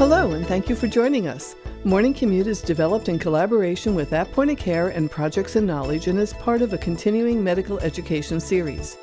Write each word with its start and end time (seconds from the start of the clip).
Hello, 0.00 0.32
and 0.32 0.46
thank 0.46 0.70
you 0.70 0.74
for 0.74 0.88
joining 0.88 1.28
us. 1.28 1.54
Morning 1.84 2.14
Commute 2.14 2.46
is 2.46 2.62
developed 2.62 3.10
in 3.10 3.18
collaboration 3.18 3.94
with 3.94 4.14
At 4.14 4.32
Point 4.32 4.50
of 4.50 4.56
Care 4.56 4.88
and 4.88 5.10
Projects 5.10 5.56
and 5.56 5.66
Knowledge 5.66 6.06
and 6.06 6.18
is 6.18 6.32
part 6.32 6.62
of 6.62 6.72
a 6.72 6.78
continuing 6.78 7.44
medical 7.44 7.78
education 7.80 8.40
series. 8.40 8.96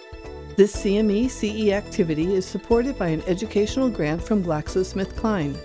This 0.56 0.76
CME 0.76 1.30
CE 1.30 1.70
activity 1.70 2.34
is 2.34 2.48
supported 2.48 2.98
by 2.98 3.10
an 3.10 3.22
educational 3.28 3.92
grant 3.92 4.24
from 4.24 4.44
GlaxoSmithKline. 4.44 5.56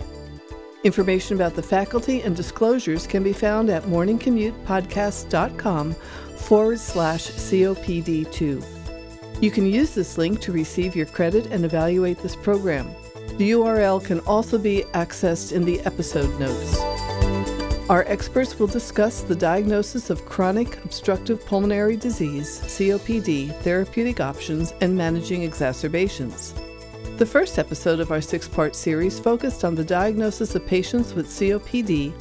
Information 0.85 1.35
about 1.35 1.55
the 1.55 1.63
faculty 1.63 2.21
and 2.21 2.37
disclosures 2.37 3.07
can 3.07 3.23
be 3.23 3.33
found 3.33 3.71
at 3.71 3.85
morningcommutepodcast.com 3.85 5.95
forward 5.95 6.79
slash 6.79 7.29
COPD2. 7.29 8.63
You 9.41 9.51
can 9.51 9.65
use 9.65 9.95
this 9.95 10.19
link 10.19 10.43
to 10.43 10.53
receive 10.53 10.95
your 10.95 11.07
credit 11.07 11.47
and 11.47 11.65
evaluate 11.65 12.19
this 12.19 12.37
program. 12.37 12.95
The 13.39 13.53
URL 13.53 14.05
can 14.05 14.21
also 14.21 14.59
be 14.59 14.85
accessed 14.93 15.53
in 15.53 15.65
the 15.65 15.81
episode 15.81 16.39
notes. 16.39 16.79
Our 17.89 18.05
experts 18.05 18.59
will 18.59 18.67
discuss 18.67 19.23
the 19.23 19.35
diagnosis 19.35 20.11
of 20.11 20.27
chronic 20.27 20.83
obstructive 20.85 21.45
pulmonary 21.45 21.97
disease, 21.97 22.61
COPD, 22.61 23.59
therapeutic 23.63 24.21
options, 24.21 24.75
and 24.81 24.97
managing 24.97 25.43
exacerbations. 25.43 26.55
The 27.17 27.27
first 27.27 27.59
episode 27.59 28.01
of 28.01 28.13
our 28.13 28.21
six 28.21 28.47
part 28.47 28.77
series 28.77 29.19
focused 29.19 29.65
on 29.65 29.75
the 29.75 29.85
diagnosis 29.85 30.55
of 30.55 30.67
patients 30.67 31.15
with 31.15 31.27
COPD, 31.27 32.13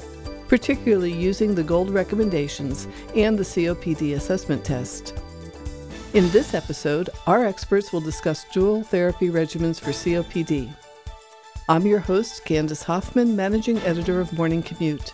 particularly 0.48 1.14
using 1.14 1.54
the 1.54 1.64
GOLD 1.64 1.90
recommendations 1.90 2.88
and 3.16 3.38
the 3.38 3.44
COPD 3.44 4.16
assessment 4.16 4.64
test. 4.64 5.14
In 6.14 6.30
this 6.32 6.54
episode, 6.54 7.10
our 7.28 7.46
experts 7.46 7.94
will 7.94 8.02
discuss 8.02 8.46
dual 8.54 8.84
therapy 8.84 9.30
regimens 9.30 9.80
for 9.80 9.92
COPD. 9.92 10.74
I'm 11.70 11.86
your 11.86 12.00
host, 12.00 12.44
Candace 12.44 12.84
Hoffman, 12.84 13.36
Managing 13.36 13.78
Editor 13.80 14.20
of 14.20 14.34
Morning 14.34 14.64
Commute. 14.64 15.14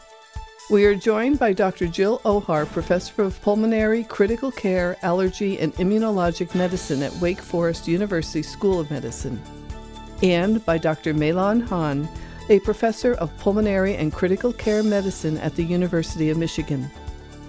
We 0.69 0.85
are 0.85 0.95
joined 0.95 1.39
by 1.39 1.52
Dr. 1.52 1.88
Jill 1.88 2.19
Ohar, 2.19 2.66
Professor 2.71 3.23
of 3.23 3.39
Pulmonary, 3.41 4.05
Critical 4.05 4.52
Care, 4.52 4.97
Allergy, 5.02 5.59
and 5.59 5.73
Immunologic 5.75 6.55
Medicine 6.55 7.03
at 7.03 7.13
Wake 7.17 7.41
Forest 7.41 7.88
University 7.88 8.41
School 8.41 8.80
of 8.80 8.89
Medicine, 8.89 9.41
and 10.23 10.66
by 10.66 10.77
Dr. 10.77 11.13
Meilan 11.13 11.67
Han, 11.67 12.08
a 12.49 12.59
Professor 12.61 13.14
of 13.16 13.38
Pulmonary 13.39 13.95
and 13.95 14.14
Critical 14.14 14.53
Care 14.53 14.83
Medicine 14.83 15.38
at 15.39 15.55
the 15.55 15.64
University 15.64 16.30
of 16.30 16.38
Michigan. 16.38 16.89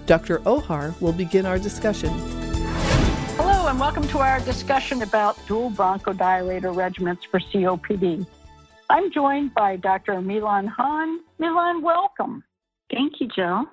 Dr. 0.07 0.39
Ohar 0.39 0.99
will 0.99 1.13
begin 1.13 1.45
our 1.45 1.57
discussion. 1.57 2.09
Hello, 3.37 3.67
and 3.67 3.79
welcome 3.79 4.07
to 4.09 4.19
our 4.19 4.41
discussion 4.41 5.03
about 5.03 5.37
dual 5.47 5.71
bronchodilator 5.71 6.75
regimens 6.75 7.25
for 7.25 7.39
COPD. 7.39 8.27
I'm 8.89 9.11
joined 9.11 9.53
by 9.53 9.75
Dr. 9.75 10.13
Meilan 10.13 10.67
Han. 10.75 11.19
Meilan, 11.39 11.83
welcome. 11.83 12.43
Thank 12.91 13.13
you, 13.19 13.27
Jill. 13.35 13.65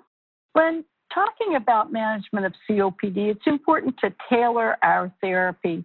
When 0.53 0.85
talking 1.13 1.57
about 1.57 1.91
management 1.91 2.45
of 2.45 2.53
COPD, 2.69 3.31
it's 3.31 3.47
important 3.47 3.97
to 4.03 4.13
tailor 4.29 4.77
our 4.83 5.11
therapy 5.23 5.85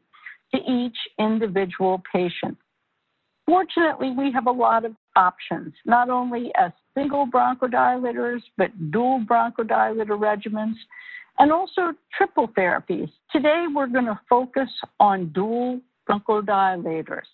to 0.54 0.62
each 0.70 0.98
individual 1.18 2.04
patient. 2.12 2.58
Fortunately, 3.46 4.12
we 4.12 4.34
have 4.34 4.48
a 4.48 4.52
lot 4.52 4.84
of 4.84 4.96
options, 5.16 5.74
not 5.86 6.10
only 6.10 6.52
as 6.60 6.72
single 6.94 7.26
bronchodilators, 7.26 8.42
but 8.58 8.92
dual 8.92 9.22
bronchodilator 9.22 10.08
regimens, 10.08 10.76
and 11.40 11.54
also 11.54 11.94
triple 12.18 12.50
therapies. 12.50 13.10
Today, 13.32 13.66
we're 13.74 13.88
going 13.88 14.06
to 14.06 14.20
focus 14.30 14.70
on 15.00 15.30
dual 15.30 15.80
bronchodilators. 16.10 17.28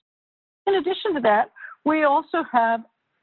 In 0.68 0.76
addition 0.76 1.16
to 1.16 1.22
that, 1.22 1.52
we 1.88 2.04
also 2.04 2.44
have 2.52 2.82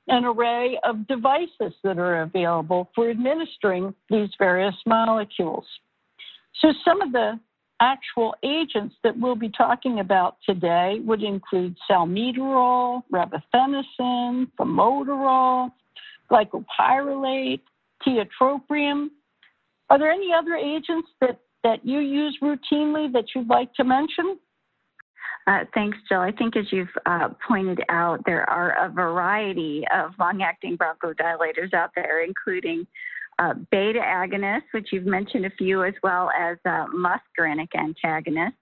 an 0.09 0.25
array 0.25 0.79
of 0.85 1.07
devices 1.07 1.73
that 1.83 1.99
are 1.99 2.23
available 2.23 2.91
for 2.95 3.11
administering 3.11 3.95
these 4.11 4.29
various 4.39 4.75
molecules. 4.87 5.65
So, 6.61 6.73
some 6.85 7.03
of 7.03 7.13
the 7.13 7.39
actual 7.81 8.35
agents 8.43 8.95
that 9.03 9.19
we'll 9.19 9.35
be 9.35 9.51
talking 9.51 10.01
about 10.01 10.37
today 10.49 11.01
would 11.05 11.23
include 11.23 11.77
salmeterol, 11.91 13.03
revefenacin, 13.13 14.51
formoterol, 14.59 15.71
glycopyrrolate, 16.31 17.61
tiotropium. 18.07 19.09
Are 19.91 19.99
there 19.99 20.11
any 20.11 20.33
other 20.33 20.55
agents 20.55 21.09
that, 21.21 21.41
that 21.63 21.85
you 21.85 21.99
use 21.99 22.39
routinely 22.43 23.13
that 23.13 23.27
you'd 23.35 23.49
like 23.49 23.75
to 23.75 23.85
mention? 23.85 24.39
Uh, 25.47 25.65
thanks, 25.75 25.99
Jill. 26.09 26.21
I 26.21 26.33
think 26.33 26.57
as 26.57 26.65
you've 26.73 26.89
uh, 27.05 27.29
pointed 27.47 27.83
out, 27.91 28.21
there 28.25 28.49
are 28.49 28.87
a 28.87 28.89
variety 28.89 29.85
of 29.95 30.13
long 30.19 30.43
acting 30.43 30.79
bronchodilators 30.79 31.75
out 31.75 31.91
there, 31.95 32.25
including 32.25 32.87
uh, 33.39 33.53
beta 33.71 34.01
agonists, 34.01 34.73
which 34.73 34.89
you've 34.91 35.05
mentioned 35.05 35.45
a 35.45 35.51
few, 35.51 35.85
as 35.85 35.95
well 36.03 36.31
as 36.31 36.57
uh, 36.65 36.87
muscarinic 36.87 37.69
antagonists. 37.77 38.55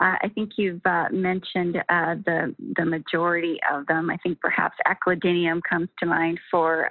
Uh, 0.00 0.16
I 0.22 0.28
think 0.34 0.52
you've 0.56 0.84
uh, 0.84 1.06
mentioned 1.10 1.76
the, 1.88 2.54
the 2.76 2.84
majority 2.84 3.58
of 3.72 3.86
them. 3.86 4.10
I 4.10 4.16
think 4.18 4.40
perhaps 4.40 4.76
aclidinium 4.86 5.60
comes 5.68 5.88
to 6.00 6.06
mind 6.06 6.40
for 6.50 6.88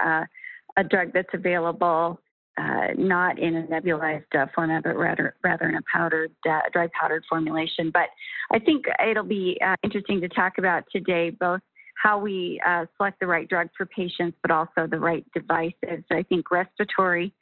a 0.78 0.84
drug 0.84 1.12
that's 1.14 1.30
available 1.34 2.20
uh, 2.58 2.88
not 2.98 3.38
in 3.40 3.56
a 3.56 3.64
nebulized 3.64 4.24
uh, 4.38 4.46
format, 4.56 4.84
but 4.84 4.98
rather 4.98 5.36
rather 5.44 5.68
in 5.68 5.76
a 5.76 5.82
powdered, 5.92 6.32
uh, 6.50 6.62
dry 6.72 6.88
powdered 7.00 7.24
formulation. 7.30 7.92
But 7.92 8.10
I 8.52 8.60
think 8.60 8.86
it'll 9.06 9.24
be 9.24 9.58
uh, 9.66 9.76
interesting 9.84 10.22
to 10.22 10.30
talk 10.30 10.58
about 10.58 10.84
today 10.92 11.32
both 11.32 11.62
how 12.02 12.20
we 12.20 12.62
uh, 12.68 12.86
select 12.98 13.20
the 13.20 13.28
right 13.28 13.48
drug 13.48 13.70
for 13.76 13.86
patients, 13.86 14.38
but 14.42 14.52
also 14.52 14.88
the 14.90 15.00
right 15.00 15.26
devices. 15.34 16.04
I 16.12 16.24
think 16.24 16.52
respiratory 16.52 17.34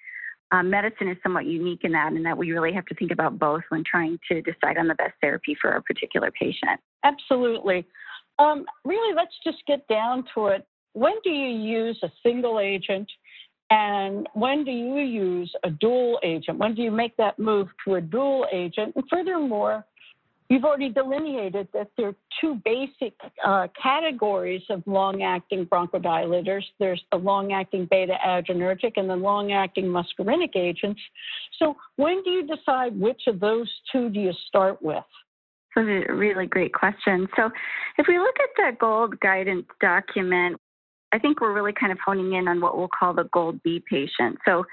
uh, 0.52 0.62
medicine 0.62 1.10
is 1.10 1.18
somewhat 1.24 1.46
unique 1.46 1.82
in 1.84 1.92
that, 1.94 2.14
in 2.14 2.24
that 2.24 2.38
we 2.38 2.52
really 2.52 2.72
have 2.74 2.86
to 2.86 2.96
think 2.96 3.12
about 3.12 3.40
both 3.40 3.64
when 3.70 3.84
trying 3.84 4.20
to 4.32 4.42
decide 4.42 4.78
on 4.78 4.88
the 4.88 4.96
best 4.96 5.14
therapy 5.22 5.58
for 5.60 5.72
a 5.72 5.82
particular 5.82 6.32
patient. 6.32 6.80
Absolutely. 7.04 7.86
Um, 8.38 8.66
really, 8.86 9.16
let's 9.16 9.34
just 9.44 9.64
get 9.68 9.88
down 9.88 10.26
to 10.36 10.48
it. 10.48 10.66
When 10.94 11.14
do 11.24 11.32
you 11.32 11.50
use 11.50 12.00
a 12.04 12.12
single 12.22 12.60
agent 12.60 13.10
and 13.70 14.28
when 14.34 14.64
do 14.64 14.72
you 14.72 15.00
use 15.00 15.54
a 15.64 15.70
dual 15.70 16.20
agent? 16.24 16.60
When 16.60 16.76
do 16.76 16.82
you 16.82 16.92
make 16.92 17.18
that 17.18 17.40
move 17.40 17.70
to 17.86 17.96
a 17.96 18.02
dual 18.02 18.46
agent? 18.52 18.94
And 18.96 19.04
furthermore, 19.10 19.86
you've 20.50 20.64
already 20.64 20.90
delineated 20.90 21.68
that 21.74 21.90
there 21.98 22.10
are 22.10 22.16
two 22.40 22.62
basic 22.64 23.14
uh, 23.44 23.68
categories 23.82 24.62
of 24.70 24.84
long 24.86 25.24
acting 25.24 25.66
bronchodilators 25.66 26.64
there's 26.80 27.02
the 27.12 27.18
long 27.18 27.54
acting 27.54 27.88
beta 27.90 28.16
adrenergic 28.26 28.94
and 28.98 29.10
the 29.10 29.16
long 29.16 29.52
acting 29.52 29.86
muscarinic 29.86 30.56
agents. 30.56 31.02
So, 31.58 31.76
when 31.96 32.22
do 32.24 32.30
you 32.30 32.46
decide 32.46 33.00
which 33.00 33.24
of 33.28 33.40
those 33.40 33.70
two 33.92 34.10
do 34.10 34.20
you 34.20 34.34
start 34.48 34.82
with? 34.82 35.04
That's 35.76 35.88
a 36.10 36.14
really 36.14 36.46
great 36.46 36.74
question. 36.74 37.28
So, 37.36 37.50
if 37.98 38.06
we 38.08 38.20
look 38.20 38.36
at 38.40 38.50
the 38.56 38.78
GOLD 38.78 39.20
guidance 39.20 39.66
document, 39.82 40.60
I 41.14 41.20
think 41.20 41.40
we're 41.40 41.54
really 41.54 41.74
kind 41.74 41.92
of 41.92 42.00
honing 42.04 42.34
in 42.34 42.48
on 42.48 42.60
what 42.60 42.78
we'll 42.78 42.90
call 42.90 43.14
the 43.14 43.30
gold 43.32 43.62
B 43.64 43.84
patient. 43.88 44.40
So 44.46 44.66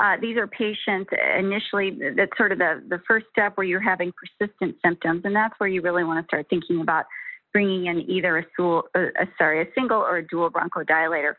uh, 0.00 0.16
these 0.20 0.36
are 0.36 0.46
patients 0.46 1.10
initially, 1.36 1.98
that's 2.16 2.36
sort 2.36 2.52
of 2.52 2.58
the, 2.58 2.82
the 2.88 3.00
first 3.06 3.26
step 3.32 3.56
where 3.56 3.66
you're 3.66 3.80
having 3.80 4.12
persistent 4.12 4.76
symptoms, 4.84 5.22
and 5.24 5.34
that's 5.34 5.54
where 5.58 5.68
you 5.68 5.82
really 5.82 6.04
want 6.04 6.24
to 6.24 6.28
start 6.28 6.46
thinking 6.48 6.80
about 6.80 7.04
bringing 7.52 7.86
in 7.86 8.08
either 8.08 8.38
a, 8.38 8.44
dual, 8.56 8.84
uh, 8.94 9.24
sorry, 9.36 9.60
a 9.60 9.66
single 9.74 9.98
or 9.98 10.18
a 10.18 10.26
dual 10.26 10.50
bronchodilator. 10.50 11.34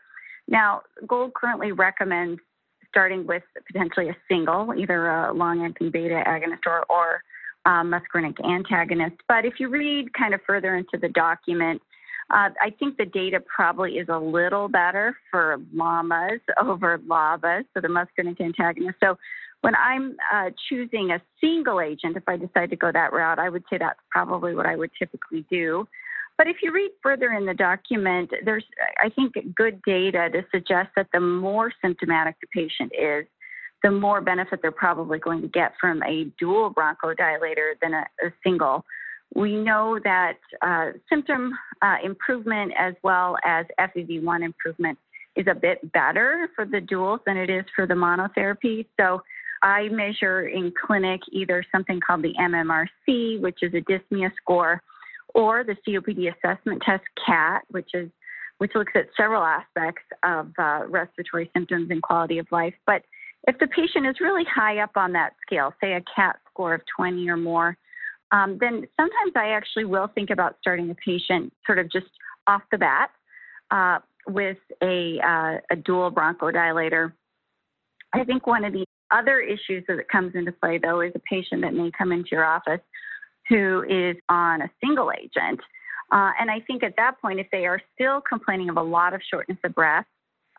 Now, 0.46 0.82
GOLD 1.06 1.32
currently 1.34 1.72
recommends 1.72 2.40
starting 2.88 3.26
with 3.26 3.44
potentially 3.66 4.08
a 4.10 4.16
single, 4.28 4.74
either 4.76 5.08
a 5.08 5.32
long-acting 5.32 5.90
beta 5.90 6.22
agonist 6.26 6.66
or, 6.66 6.84
or 6.90 7.22
um, 7.64 7.92
muscarinic 7.92 8.44
antagonist. 8.44 9.16
But 9.28 9.44
if 9.44 9.54
you 9.58 9.68
read 9.68 10.12
kind 10.12 10.34
of 10.34 10.40
further 10.46 10.76
into 10.76 10.98
the 11.00 11.08
document, 11.08 11.80
uh, 12.30 12.50
I 12.60 12.70
think 12.78 12.96
the 12.96 13.06
data 13.06 13.40
probably 13.40 13.98
is 13.98 14.08
a 14.08 14.18
little 14.18 14.68
better 14.68 15.16
for 15.30 15.58
LAMAs 15.74 16.40
over 16.62 16.98
LABAs, 16.98 17.64
so 17.74 17.80
the 17.80 17.88
muscarinic 17.88 18.40
antagonist. 18.40 18.98
So 19.02 19.18
when 19.62 19.74
I'm 19.74 20.16
uh, 20.32 20.50
choosing 20.68 21.10
a 21.10 21.20
single 21.40 21.80
agent, 21.80 22.16
if 22.16 22.22
I 22.26 22.36
decide 22.36 22.70
to 22.70 22.76
go 22.76 22.90
that 22.92 23.12
route, 23.12 23.38
I 23.38 23.48
would 23.48 23.64
say 23.68 23.78
that's 23.78 23.98
probably 24.10 24.54
what 24.54 24.66
I 24.66 24.76
would 24.76 24.90
typically 24.98 25.44
do. 25.50 25.86
But 26.38 26.46
if 26.46 26.56
you 26.62 26.72
read 26.72 26.92
further 27.02 27.32
in 27.32 27.44
the 27.44 27.52
document, 27.52 28.30
there's, 28.44 28.64
I 28.98 29.10
think, 29.10 29.34
good 29.54 29.82
data 29.82 30.30
to 30.32 30.42
suggest 30.50 30.88
that 30.96 31.08
the 31.12 31.20
more 31.20 31.70
symptomatic 31.82 32.36
the 32.40 32.46
patient 32.46 32.92
is, 32.98 33.26
the 33.82 33.90
more 33.90 34.20
benefit 34.20 34.60
they're 34.62 34.70
probably 34.70 35.18
going 35.18 35.42
to 35.42 35.48
get 35.48 35.72
from 35.78 36.02
a 36.02 36.24
dual 36.38 36.72
bronchodilator 36.72 37.72
than 37.82 37.92
a, 37.92 38.06
a 38.22 38.30
single. 38.42 38.84
We 39.34 39.56
know 39.56 39.98
that 40.02 40.38
uh, 40.60 40.90
symptom 41.08 41.52
uh, 41.82 41.96
improvement 42.02 42.72
as 42.78 42.94
well 43.02 43.36
as 43.44 43.66
FEV1 43.78 44.44
improvement 44.44 44.98
is 45.36 45.46
a 45.48 45.54
bit 45.54 45.92
better 45.92 46.48
for 46.54 46.64
the 46.64 46.80
duals 46.80 47.20
than 47.24 47.36
it 47.36 47.48
is 47.48 47.64
for 47.74 47.86
the 47.86 47.94
monotherapy. 47.94 48.86
So 48.98 49.22
I 49.62 49.88
measure 49.88 50.48
in 50.48 50.72
clinic 50.86 51.20
either 51.30 51.64
something 51.70 52.00
called 52.00 52.22
the 52.22 52.34
MMRC, 52.40 53.40
which 53.40 53.62
is 53.62 53.72
a 53.74 53.80
dyspnea 53.80 54.30
score, 54.36 54.82
or 55.34 55.64
the 55.64 55.76
COPD 55.86 56.34
assessment 56.34 56.82
test 56.84 57.04
CAT, 57.24 57.62
which 57.70 57.90
is 57.94 58.10
which 58.58 58.74
looks 58.74 58.92
at 58.94 59.06
several 59.16 59.42
aspects 59.42 60.02
of 60.22 60.52
uh, 60.58 60.82
respiratory 60.86 61.50
symptoms 61.56 61.90
and 61.90 62.02
quality 62.02 62.36
of 62.36 62.46
life. 62.52 62.74
But 62.84 63.02
if 63.48 63.58
the 63.58 63.66
patient 63.66 64.06
is 64.06 64.16
really 64.20 64.44
high 64.44 64.80
up 64.80 64.90
on 64.96 65.14
that 65.14 65.32
scale, 65.40 65.72
say 65.80 65.94
a 65.94 66.02
CAT 66.14 66.36
score 66.50 66.74
of 66.74 66.82
20 66.94 67.26
or 67.30 67.38
more, 67.38 67.78
um, 68.32 68.58
then 68.60 68.86
sometimes 68.96 69.32
I 69.34 69.50
actually 69.50 69.84
will 69.84 70.08
think 70.08 70.30
about 70.30 70.56
starting 70.60 70.90
a 70.90 70.94
patient 70.94 71.52
sort 71.66 71.78
of 71.78 71.90
just 71.90 72.06
off 72.46 72.62
the 72.70 72.78
bat 72.78 73.10
uh, 73.70 73.98
with 74.26 74.58
a, 74.82 75.18
uh, 75.20 75.58
a 75.70 75.76
dual 75.76 76.10
bronchodilator. 76.10 77.12
I 78.12 78.24
think 78.24 78.46
one 78.46 78.64
of 78.64 78.72
the 78.72 78.84
other 79.10 79.40
issues 79.40 79.84
that 79.88 80.08
comes 80.08 80.34
into 80.34 80.52
play, 80.52 80.78
though, 80.78 81.00
is 81.00 81.12
a 81.14 81.20
patient 81.20 81.62
that 81.62 81.74
may 81.74 81.90
come 81.96 82.12
into 82.12 82.30
your 82.32 82.44
office 82.44 82.80
who 83.48 83.84
is 83.88 84.16
on 84.28 84.62
a 84.62 84.70
single 84.82 85.10
agent. 85.12 85.60
Uh, 86.12 86.30
and 86.40 86.50
I 86.50 86.60
think 86.66 86.82
at 86.82 86.94
that 86.96 87.20
point, 87.20 87.40
if 87.40 87.46
they 87.50 87.66
are 87.66 87.80
still 87.94 88.20
complaining 88.20 88.68
of 88.68 88.76
a 88.76 88.82
lot 88.82 89.14
of 89.14 89.20
shortness 89.28 89.58
of 89.64 89.74
breath 89.74 90.06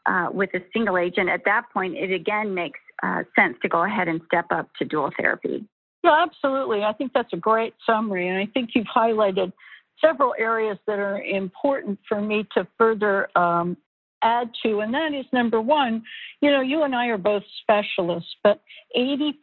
uh, 0.06 0.28
with 0.32 0.50
a 0.54 0.60
single 0.74 0.98
agent, 0.98 1.30
at 1.30 1.46
that 1.46 1.64
point, 1.74 1.96
it 1.96 2.12
again 2.12 2.54
makes 2.54 2.80
uh, 3.04 3.24
sense 3.36 3.58
to 3.62 3.70
go 3.70 3.84
ahead 3.84 4.08
and 4.08 4.22
step 4.26 4.46
up 4.52 4.70
to 4.80 4.86
dual 4.86 5.12
therapy. 5.18 5.66
Yeah, 6.04 6.26
absolutely. 6.26 6.84
I 6.84 6.94
think 6.94 7.14
that's 7.14 7.34
a 7.34 7.38
great 7.38 7.74
summary. 7.86 8.28
And 8.28 8.38
I 8.38 8.48
think 8.48 8.72
you've 8.74 8.88
highlighted 8.88 9.54
several 10.00 10.34
areas 10.38 10.78
that 10.88 11.00
are 11.00 11.22
important 11.22 12.00
for 12.08 12.20
me 12.20 12.48
to 12.56 12.68
further 12.78 13.30
um, 13.38 13.78
add 14.24 14.50
to, 14.64 14.80
and 14.80 14.94
that 14.94 15.14
is 15.14 15.26
number 15.32 15.62
one, 15.62 16.04
you 16.42 16.52
know, 16.52 16.62
you 16.62 16.84
and 16.84 16.96
I 16.96 17.08
are 17.08 17.18
both 17.18 17.44
specialists, 17.62 18.36
but 18.44 18.62
80% 18.98 19.34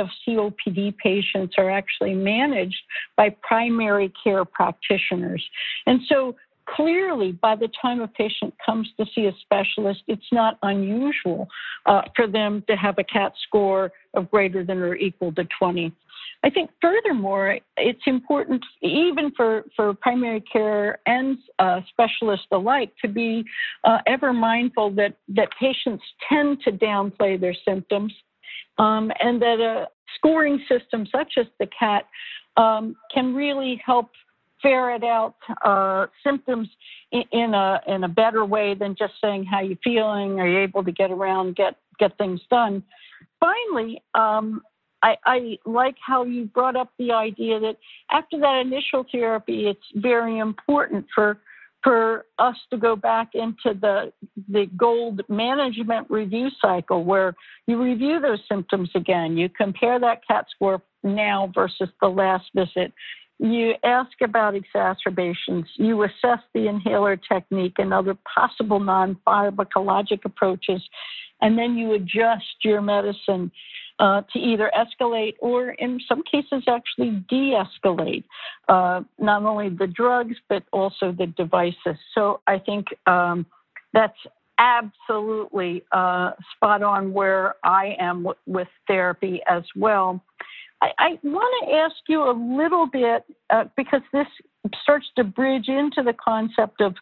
of 0.00 0.08
COPD 0.26 0.96
patients 0.96 1.54
are 1.58 1.70
actually 1.70 2.14
managed 2.14 2.82
by 3.16 3.34
primary 3.42 4.12
care 4.22 4.44
practitioners. 4.44 5.44
And 5.86 6.00
so 6.08 6.36
clearly, 6.66 7.32
by 7.32 7.56
the 7.56 7.68
time 7.80 8.00
a 8.00 8.08
patient 8.08 8.54
comes 8.64 8.88
to 8.98 9.06
see 9.14 9.26
a 9.26 9.32
specialist, 9.40 10.02
it's 10.06 10.32
not 10.32 10.58
unusual 10.62 11.48
uh, 11.86 12.02
for 12.14 12.26
them 12.26 12.62
to 12.68 12.76
have 12.76 12.98
a 12.98 13.04
CAT 13.04 13.32
score 13.46 13.92
of 14.14 14.30
greater 14.30 14.64
than 14.64 14.78
or 14.78 14.94
equal 14.94 15.32
to 15.32 15.46
20. 15.58 15.92
I 16.44 16.50
think 16.50 16.70
furthermore, 16.80 17.58
it's 17.76 18.02
important 18.06 18.64
even 18.82 19.30
for, 19.36 19.64
for 19.76 19.94
primary 19.94 20.40
care 20.40 20.98
and 21.06 21.38
uh, 21.58 21.80
specialists 21.88 22.46
alike 22.50 22.92
to 23.02 23.08
be 23.08 23.44
uh, 23.84 23.98
ever 24.06 24.32
mindful 24.32 24.90
that, 24.92 25.14
that 25.28 25.48
patients 25.58 26.02
tend 26.28 26.60
to 26.64 26.72
downplay 26.72 27.40
their 27.40 27.54
symptoms 27.66 28.12
um, 28.78 29.12
and 29.20 29.40
that 29.40 29.60
a 29.60 29.86
scoring 30.16 30.60
system 30.68 31.06
such 31.12 31.34
as 31.38 31.46
the 31.60 31.68
CAT 31.78 32.06
um, 32.56 32.96
can 33.14 33.34
really 33.34 33.80
help 33.84 34.10
ferret 34.62 35.04
out 35.04 35.34
uh, 35.64 36.06
symptoms 36.24 36.68
in, 37.10 37.22
in, 37.32 37.54
a 37.54 37.80
in 37.86 38.04
a 38.04 38.08
better 38.08 38.44
way 38.44 38.74
than 38.74 38.94
just 38.96 39.14
saying 39.22 39.44
how 39.44 39.60
you 39.60 39.76
feeling. 39.82 40.40
Are 40.40 40.48
you 40.48 40.60
able 40.60 40.84
to 40.84 40.92
get 40.92 41.10
around, 41.10 41.56
get 41.56 41.76
get 41.98 42.16
things 42.16 42.40
done? 42.50 42.82
Finally, 43.40 44.02
um, 44.14 44.62
I, 45.02 45.16
I 45.24 45.58
like 45.66 45.96
how 46.04 46.24
you 46.24 46.44
brought 46.46 46.76
up 46.76 46.92
the 46.98 47.12
idea 47.12 47.58
that 47.60 47.76
after 48.10 48.38
that 48.38 48.60
initial 48.64 49.04
therapy, 49.10 49.66
it's 49.66 49.80
very 49.94 50.38
important 50.38 51.06
for 51.14 51.40
for 51.82 52.26
us 52.38 52.54
to 52.70 52.76
go 52.76 52.94
back 52.94 53.30
into 53.34 53.78
the 53.80 54.12
the 54.48 54.66
gold 54.76 55.20
management 55.28 56.08
review 56.10 56.48
cycle 56.60 57.04
where 57.04 57.34
you 57.66 57.82
review 57.82 58.20
those 58.20 58.38
symptoms 58.48 58.88
again 58.94 59.36
you 59.36 59.48
compare 59.48 59.98
that 59.98 60.20
cat 60.26 60.46
score 60.54 60.80
now 61.02 61.50
versus 61.54 61.88
the 62.00 62.06
last 62.06 62.44
visit 62.54 62.92
you 63.38 63.74
ask 63.84 64.12
about 64.22 64.54
exacerbations 64.54 65.66
you 65.76 66.02
assess 66.02 66.40
the 66.54 66.68
inhaler 66.68 67.16
technique 67.16 67.74
and 67.78 67.92
other 67.92 68.16
possible 68.34 68.80
non-pharmacologic 68.80 70.24
approaches 70.24 70.82
and 71.42 71.58
then 71.58 71.76
you 71.76 71.92
adjust 71.92 72.44
your 72.62 72.80
medicine 72.80 73.50
uh, 73.98 74.22
to 74.32 74.38
either 74.38 74.70
escalate 74.76 75.34
or, 75.40 75.70
in 75.70 76.00
some 76.08 76.22
cases, 76.22 76.64
actually 76.68 77.24
de 77.28 77.52
escalate 77.52 78.24
uh, 78.68 79.02
not 79.18 79.44
only 79.44 79.68
the 79.68 79.86
drugs 79.86 80.36
but 80.48 80.62
also 80.72 81.12
the 81.12 81.26
devices. 81.26 81.96
So 82.14 82.40
I 82.46 82.58
think 82.58 82.86
um, 83.06 83.44
that's 83.92 84.18
absolutely 84.58 85.84
uh, 85.92 86.30
spot 86.56 86.82
on 86.82 87.12
where 87.12 87.56
I 87.64 87.96
am 87.98 88.22
w- 88.22 88.38
with 88.46 88.68
therapy 88.86 89.40
as 89.48 89.64
well. 89.76 90.22
I, 90.82 90.90
I 90.98 91.18
want 91.22 91.68
to 91.68 91.74
ask 91.76 91.94
you 92.08 92.22
a 92.28 92.34
little 92.34 92.86
bit 92.86 93.24
uh, 93.50 93.64
because 93.76 94.02
this 94.12 94.26
starts 94.82 95.06
to 95.16 95.24
bridge 95.24 95.68
into 95.68 96.02
the 96.04 96.14
concept 96.14 96.80
of 96.80 96.94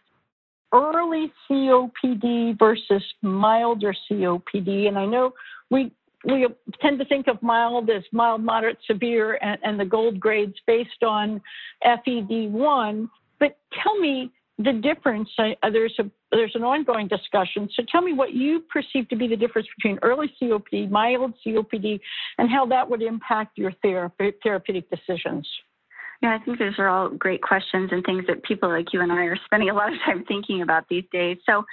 early 0.72 1.32
COPD 1.48 2.58
versus 2.58 3.02
milder 3.22 3.94
COPD. 4.10 4.88
And 4.88 4.98
I 4.98 5.06
know 5.06 5.32
we 5.70 5.92
we 6.26 6.46
tend 6.82 6.98
to 6.98 7.06
think 7.06 7.28
of 7.28 7.42
mild 7.42 7.88
as 7.88 8.02
mild, 8.12 8.44
moderate, 8.44 8.76
severe, 8.86 9.38
and, 9.40 9.58
and 9.64 9.80
the 9.80 9.86
gold 9.86 10.20
grades 10.20 10.56
based 10.66 11.02
on 11.02 11.40
FEV1. 11.82 13.08
But 13.38 13.56
tell 13.82 13.98
me 13.98 14.30
the 14.62 14.72
difference. 14.72 15.28
Uh, 15.38 15.70
there's 15.72 15.94
a 15.98 16.10
there's 16.30 16.54
an 16.54 16.62
ongoing 16.62 17.08
discussion. 17.08 17.68
So 17.74 17.82
tell 17.90 18.02
me 18.02 18.12
what 18.12 18.34
you 18.34 18.62
perceive 18.72 19.08
to 19.08 19.16
be 19.16 19.26
the 19.26 19.36
difference 19.36 19.66
between 19.76 19.98
early 20.02 20.32
COPD, 20.40 20.90
mild 20.90 21.34
COPD, 21.44 21.98
and 22.38 22.50
how 22.50 22.66
that 22.66 22.88
would 22.88 23.02
impact 23.02 23.58
your 23.58 23.72
therapy, 23.82 24.32
therapeutic 24.42 24.88
decisions. 24.90 25.48
Yeah, 26.22 26.36
I 26.38 26.44
think 26.44 26.58
those 26.58 26.74
are 26.78 26.88
all 26.88 27.08
great 27.08 27.42
questions 27.42 27.90
and 27.92 28.04
things 28.04 28.24
that 28.28 28.42
people 28.42 28.68
like 28.68 28.92
you 28.92 29.00
and 29.00 29.10
I 29.10 29.24
are 29.24 29.38
spending 29.46 29.70
a 29.70 29.74
lot 29.74 29.92
of 29.92 29.98
time 30.04 30.24
thinking 30.28 30.60
about 30.60 30.84
these 30.90 31.04
days. 31.10 31.38
So 31.46 31.64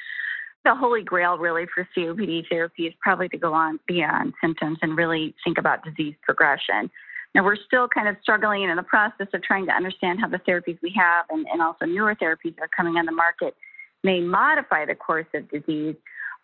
the 0.64 0.74
holy 0.74 1.04
grail 1.04 1.38
really 1.38 1.66
for 1.74 1.88
COPD 1.96 2.44
therapy 2.50 2.84
is 2.84 2.94
probably 3.02 3.28
to 3.30 3.38
go 3.38 3.54
on 3.54 3.80
beyond 3.88 4.34
symptoms 4.42 4.78
and 4.82 4.98
really 4.98 5.36
think 5.44 5.58
about 5.58 5.84
disease 5.84 6.16
progression. 6.24 6.90
Now, 7.38 7.44
we're 7.44 7.56
still 7.68 7.88
kind 7.88 8.08
of 8.08 8.16
struggling 8.24 8.64
in 8.64 8.76
the 8.76 8.84
process 8.84 9.28
of 9.32 9.44
trying 9.44 9.68
to 9.68 9.72
understand 9.72 10.20
how 10.20 10.28
the 10.28 10.40
therapies 10.40 10.80
we 10.82 10.92
have 10.98 11.26
and, 11.30 11.46
and 11.54 11.62
also 11.62 11.86
newer 11.86 12.16
therapies 12.16 12.56
that 12.56 12.64
are 12.64 12.70
coming 12.76 12.96
on 12.96 13.06
the 13.06 13.12
market 13.12 13.56
may 14.04 14.20
modify 14.20 14.86
the 14.86 14.96
course 14.96 15.28
of 15.36 15.50
disease. 15.52 15.96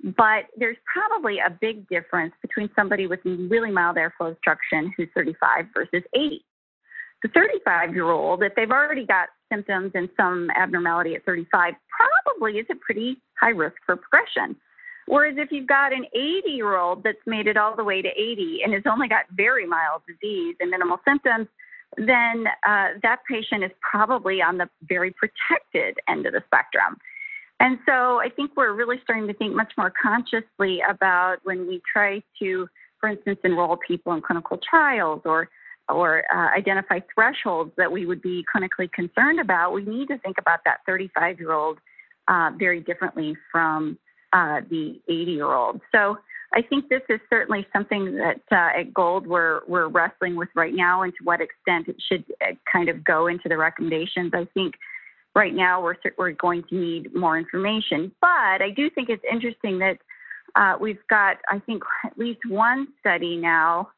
But 0.04 0.46
there's 0.56 0.78
probably 0.86 1.40
a 1.40 1.50
big 1.50 1.90
difference 1.90 2.34
between 2.44 2.70
somebody 2.76 3.08
with 3.08 3.22
really 3.26 3.72
mild 3.72 3.98
airflow 3.98 4.32
obstruction 4.32 4.94
who's 4.96 5.10
35 5.16 5.66
versus 5.74 6.04
80 6.16 6.46
the 7.24 7.30
35 7.30 7.94
year 7.94 8.12
old, 8.12 8.44
if 8.44 8.54
they've 8.56 8.70
already 8.70 9.06
got 9.06 9.30
symptoms 9.52 9.92
and 9.96 10.10
some 10.18 10.50
abnormality 10.56 11.16
at 11.16 11.26
35, 11.26 11.74
probably 11.90 12.60
is 12.60 12.68
a 12.70 12.76
pretty 12.76 13.22
high 13.40 13.50
risk 13.50 13.76
for 13.86 13.96
progression. 13.96 14.56
Whereas 15.08 15.36
if 15.38 15.52
you've 15.52 15.68
got 15.68 15.94
an 15.94 16.06
80 16.14 16.50
year 16.50 16.78
old 16.78 17.04
that's 17.04 17.18
made 17.26 17.48
it 17.48 17.58
all 17.58 17.76
the 17.76 17.84
way 17.84 18.02
to 18.02 18.10
80 18.10 18.62
and 18.64 18.74
has 18.74 18.84
only 18.90 19.08
got 19.08 19.26
very 19.32 19.66
mild 19.66 20.02
disease 20.08 20.56
and 20.60 20.70
minimal 20.70 21.00
symptoms, 21.06 21.48
then 21.98 22.46
uh, 22.68 22.90
that 23.02 23.20
patient 23.30 23.64
is 23.64 23.72
probably 23.82 24.42
on 24.42 24.58
the 24.58 24.70
very 24.84 25.12
protected 25.12 26.00
end 26.08 26.26
of 26.26 26.34
the 26.34 26.42
spectrum. 26.48 26.98
And 27.60 27.78
so 27.86 28.20
I 28.20 28.30
think 28.30 28.52
we're 28.58 28.74
really 28.74 28.98
starting 29.04 29.28
to 29.28 29.34
think 29.34 29.56
much 29.56 29.74
more 29.78 29.92
consciously 30.02 30.82
about 30.88 31.38
when 31.44 31.68
we 31.68 31.82
try 31.92 32.24
to, 32.40 32.68
for 33.00 33.10
instance, 33.10 33.40
enroll 33.44 33.78
people 33.78 34.14
in 34.14 34.22
clinical 34.22 34.60
trials 34.70 35.22
or 35.26 35.50
or 35.90 36.24
uh, 36.34 36.58
identify 36.58 37.00
thresholds 37.14 37.72
that 37.76 37.92
we 37.92 38.06
would 38.06 38.22
be 38.22 38.46
clinically 38.56 38.90
concerned 38.94 39.40
about, 39.42 39.74
we 39.74 39.84
need 39.84 40.08
to 40.08 40.18
think 40.20 40.38
about 40.40 40.60
that 40.64 40.78
35 40.86 41.40
year 41.40 41.52
old 41.52 41.78
uh, 42.30 42.52
very 42.58 42.80
differently 42.80 43.36
from 43.52 43.98
uh, 44.34 44.62
the 44.70 45.00
80 45.08 45.32
year 45.32 45.52
old. 45.54 45.82
So 45.94 46.18
I 46.54 46.62
think 46.62 46.90
this 46.90 47.02
is 47.10 47.20
certainly 47.30 47.66
something 47.74 48.16
that 48.18 48.42
uh, 48.52 48.80
at 48.80 48.94
Gold 48.94 49.26
we're, 49.26 49.62
we're 49.68 49.88
wrestling 49.88 50.36
with 50.36 50.50
right 50.56 50.74
now 50.74 51.02
and 51.02 51.14
to 51.18 51.24
what 51.24 51.40
extent 51.42 51.88
it 51.88 51.96
should 52.08 52.26
uh, 52.42 52.54
kind 52.72 52.90
of 52.90 53.04
go 53.04 53.28
into 53.28 53.50
the 53.50 53.58
recommendations. 53.58 54.32
I 54.34 54.46
think 54.54 54.76
right 55.36 55.54
now 55.54 55.82
we're, 55.82 55.96
we're 56.18 56.32
going 56.32 56.64
to 56.70 56.76
need 56.76 57.16
more 57.16 57.38
information. 57.38 58.12
But 58.22 58.62
I 58.62 58.70
do 58.76 58.90
think 58.90 59.10
it's 59.10 59.24
interesting 59.32 59.80
that 59.80 59.98
uh, 60.56 60.78
we've 60.80 61.06
got, 61.10 61.38
I 61.50 61.60
think, 61.60 61.82
at 62.06 62.18
least 62.18 62.42
one 62.48 62.88
study 63.00 63.38
now 63.38 63.90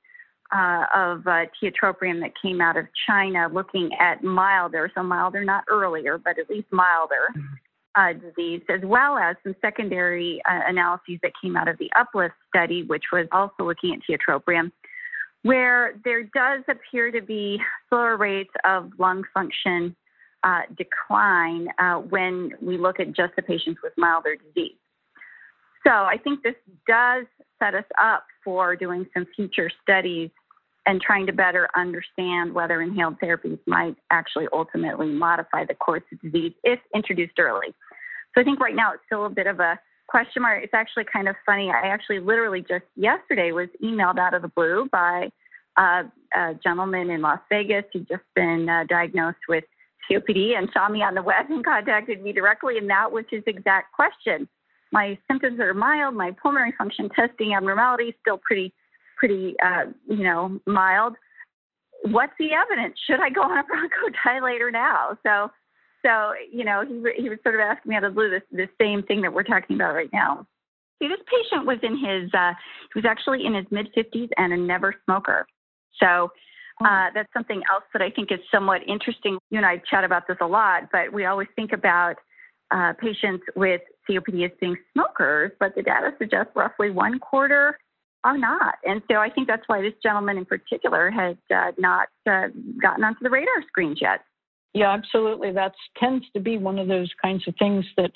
uh, 0.55 0.85
of 0.95 1.27
uh, 1.27 1.45
tiotropium 1.61 2.21
that 2.21 2.31
came 2.41 2.61
out 2.61 2.77
of 2.77 2.85
China 3.07 3.49
looking 3.51 3.89
at 3.99 4.23
milder, 4.23 4.89
so 4.95 5.03
milder, 5.03 5.43
not 5.43 5.65
earlier, 5.69 6.17
but 6.17 6.39
at 6.39 6.49
least 6.49 6.67
milder 6.71 7.27
mm-hmm. 7.35 7.55
Uh, 7.95 8.13
disease, 8.13 8.61
as 8.69 8.81
well 8.83 9.17
as 9.17 9.35
some 9.43 9.55
secondary 9.61 10.41
uh, 10.49 10.61
analyses 10.67 11.19
that 11.23 11.31
came 11.41 11.55
out 11.55 11.67
of 11.67 11.77
the 11.77 11.89
Uplift 11.97 12.35
study, 12.49 12.83
which 12.83 13.05
was 13.11 13.27
also 13.31 13.63
looking 13.63 13.93
at 13.93 13.99
tiotropium, 14.07 14.71
where 15.43 15.93
there 16.03 16.23
does 16.23 16.63
appear 16.67 17.11
to 17.11 17.21
be 17.21 17.59
slower 17.89 18.17
rates 18.17 18.51
of 18.65 18.91
lung 18.99 19.23
function 19.33 19.95
uh, 20.43 20.61
decline 20.77 21.67
uh, 21.79 21.95
when 21.95 22.51
we 22.61 22.77
look 22.77 22.99
at 22.99 23.07
just 23.13 23.35
the 23.35 23.41
patients 23.41 23.79
with 23.83 23.93
milder 23.97 24.35
disease. 24.35 24.75
So 25.85 25.91
I 25.91 26.17
think 26.23 26.43
this 26.43 26.55
does 26.87 27.25
set 27.59 27.75
us 27.75 27.85
up 28.01 28.25
for 28.43 28.75
doing 28.75 29.05
some 29.13 29.25
future 29.35 29.71
studies 29.81 30.29
and 30.85 31.01
trying 31.01 31.25
to 31.25 31.33
better 31.33 31.67
understand 31.75 32.53
whether 32.53 32.81
inhaled 32.81 33.19
therapies 33.19 33.59
might 33.65 33.95
actually 34.11 34.47
ultimately 34.53 35.07
modify 35.07 35.65
the 35.65 35.73
course 35.73 36.03
of 36.11 36.21
disease 36.21 36.53
if 36.63 36.79
introduced 36.93 37.39
early. 37.39 37.73
So 38.33 38.41
I 38.41 38.43
think 38.43 38.59
right 38.59 38.75
now 38.75 38.93
it's 38.93 39.03
still 39.05 39.25
a 39.25 39.29
bit 39.29 39.47
of 39.47 39.59
a 39.59 39.79
question 40.07 40.43
mark. 40.43 40.63
It's 40.63 40.73
actually 40.73 41.05
kind 41.11 41.27
of 41.27 41.35
funny. 41.45 41.71
I 41.71 41.87
actually 41.87 42.19
literally 42.19 42.61
just 42.61 42.85
yesterday 42.95 43.51
was 43.51 43.69
emailed 43.83 44.19
out 44.19 44.33
of 44.33 44.41
the 44.41 44.49
blue 44.49 44.87
by 44.91 45.29
uh, 45.77 46.03
a 46.35 46.53
gentleman 46.63 47.09
in 47.09 47.21
Las 47.21 47.39
Vegas 47.49 47.85
who'd 47.91 48.07
just 48.07 48.23
been 48.35 48.69
uh, 48.69 48.83
diagnosed 48.87 49.39
with 49.49 49.63
COPD 50.09 50.57
and 50.57 50.69
saw 50.73 50.87
me 50.89 51.01
on 51.01 51.15
the 51.15 51.21
web 51.21 51.47
and 51.49 51.65
contacted 51.65 52.21
me 52.21 52.31
directly, 52.31 52.77
and 52.77 52.89
that 52.89 53.11
was 53.11 53.25
his 53.29 53.43
exact 53.47 53.91
question. 53.93 54.47
My 54.91 55.17
symptoms 55.29 55.59
are 55.59 55.73
mild. 55.73 56.15
My 56.15 56.31
pulmonary 56.31 56.73
function 56.77 57.09
testing 57.09 57.53
abnormality 57.53 58.05
is 58.05 58.15
still 58.21 58.37
pretty, 58.37 58.73
pretty, 59.15 59.55
uh, 59.63 59.85
you 60.07 60.23
know, 60.23 60.59
mild. 60.65 61.15
What's 62.03 62.33
the 62.37 62.49
evidence? 62.51 62.97
Should 63.07 63.19
I 63.19 63.29
go 63.29 63.41
on 63.41 63.57
a 63.57 63.63
bronchodilator 63.63 64.71
now? 64.71 65.17
So, 65.23 65.51
so 66.05 66.33
you 66.51 66.63
know, 66.63 66.83
he 66.87 67.23
he 67.23 67.29
was 67.29 67.39
sort 67.43 67.55
of 67.55 67.61
asking 67.61 67.89
me 67.89 67.95
out 67.95 68.03
of 68.03 68.13
the 68.13 68.15
blue 68.15 68.29
this 68.29 68.43
the 68.51 68.67
same 68.79 69.03
thing 69.03 69.21
that 69.21 69.33
we're 69.33 69.43
talking 69.43 69.75
about 69.75 69.95
right 69.95 70.09
now. 70.13 70.45
See, 71.01 71.07
this 71.07 71.19
patient 71.27 71.65
was 71.65 71.79
in 71.83 71.97
his 71.97 72.33
uh, 72.33 72.53
he 72.93 72.99
was 72.99 73.05
actually 73.05 73.45
in 73.45 73.53
his 73.53 73.65
mid 73.71 73.89
50s 73.93 74.29
and 74.37 74.53
a 74.53 74.57
never 74.57 74.93
smoker. 75.05 75.45
So 76.01 76.31
oh. 76.81 76.85
uh, 76.85 77.09
that's 77.13 77.31
something 77.33 77.61
else 77.71 77.83
that 77.93 78.01
I 78.01 78.09
think 78.09 78.31
is 78.31 78.39
somewhat 78.51 78.81
interesting. 78.87 79.37
You 79.49 79.57
and 79.57 79.65
I 79.65 79.81
chat 79.89 80.03
about 80.03 80.27
this 80.27 80.37
a 80.41 80.47
lot, 80.47 80.89
but 80.91 81.11
we 81.11 81.25
always 81.25 81.47
think 81.55 81.73
about 81.73 82.15
uh, 82.71 82.93
patients 82.99 83.43
with 83.55 83.81
COPD 84.09 84.45
as 84.45 84.51
being 84.59 84.75
smokers, 84.93 85.51
but 85.59 85.75
the 85.75 85.83
data 85.83 86.11
suggests 86.17 86.51
roughly 86.55 86.91
one 86.91 87.19
quarter 87.19 87.77
are 88.25 88.37
not. 88.37 88.75
And 88.83 89.01
so 89.09 89.17
I 89.17 89.29
think 89.29 89.47
that's 89.47 89.63
why 89.67 89.81
this 89.81 89.93
gentleman 90.01 90.37
in 90.37 90.45
particular 90.45 91.11
had 91.11 91.37
uh, 91.55 91.71
not 91.77 92.07
uh, 92.29 92.47
gotten 92.81 93.03
onto 93.03 93.19
the 93.21 93.29
radar 93.29 93.61
screens 93.67 93.99
yet. 94.01 94.21
Yeah, 94.73 94.91
absolutely. 94.91 95.53
That 95.53 95.73
tends 95.97 96.25
to 96.33 96.41
be 96.41 96.57
one 96.57 96.79
of 96.79 96.87
those 96.87 97.09
kinds 97.21 97.47
of 97.47 97.53
things 97.57 97.85
that 97.95 98.11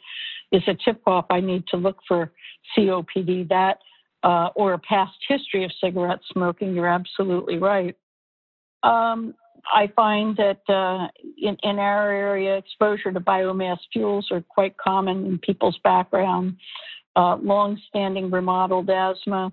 is 0.51 0.63
a 0.67 0.75
tip 0.83 1.01
off. 1.05 1.25
I 1.29 1.39
need 1.39 1.63
to 1.67 1.77
look 1.77 1.97
for 2.07 2.31
COPD. 2.75 3.47
That 3.47 3.77
uh, 4.23 4.49
or 4.55 4.73
a 4.73 4.79
past 4.79 5.15
history 5.27 5.63
of 5.63 5.71
cigarette 5.81 6.19
smoking, 6.33 6.73
you're 6.73 6.87
absolutely 6.87 7.57
right. 7.57 7.95
Um, 8.83 9.35
I 9.73 9.87
find 9.95 10.35
that 10.37 10.61
uh, 10.67 11.07
in, 11.37 11.55
in, 11.63 11.79
our 11.79 12.11
area, 12.11 12.57
exposure 12.57 13.11
to 13.11 13.19
biomass 13.19 13.77
fuels 13.93 14.27
are 14.31 14.41
quite 14.41 14.77
common 14.77 15.25
in 15.25 15.37
people's 15.37 15.77
background, 15.83 16.57
uh, 17.15 17.37
long 17.37 17.79
standing 17.87 18.31
remodeled 18.31 18.89
asthma. 18.89 19.51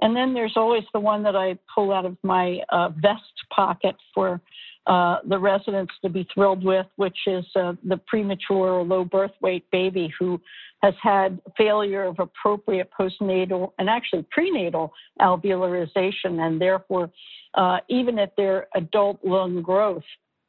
And 0.00 0.14
then 0.14 0.32
there's 0.32 0.54
always 0.56 0.84
the 0.92 1.00
one 1.00 1.22
that 1.24 1.36
I 1.36 1.58
pull 1.74 1.92
out 1.92 2.04
of 2.06 2.16
my 2.22 2.60
uh, 2.68 2.90
vest 2.90 3.22
pocket 3.54 3.96
for 4.14 4.40
uh, 4.86 5.18
the 5.28 5.38
residents 5.38 5.92
to 6.02 6.08
be 6.08 6.26
thrilled 6.32 6.64
with, 6.64 6.86
which 6.96 7.18
is 7.26 7.44
uh, 7.56 7.74
the 7.84 7.98
premature 8.06 8.70
or 8.70 8.84
low 8.84 9.04
birth 9.04 9.32
weight 9.42 9.70
baby 9.70 10.10
who 10.18 10.40
has 10.82 10.94
had 11.02 11.40
failure 11.56 12.04
of 12.04 12.18
appropriate 12.20 12.88
postnatal 12.98 13.72
and 13.78 13.90
actually 13.90 14.24
prenatal 14.30 14.92
alveolarization, 15.20 16.40
and 16.40 16.60
therefore, 16.60 17.10
uh, 17.54 17.78
even 17.88 18.18
at 18.18 18.34
their 18.36 18.68
adult 18.74 19.18
lung 19.24 19.60
growth, 19.60 20.04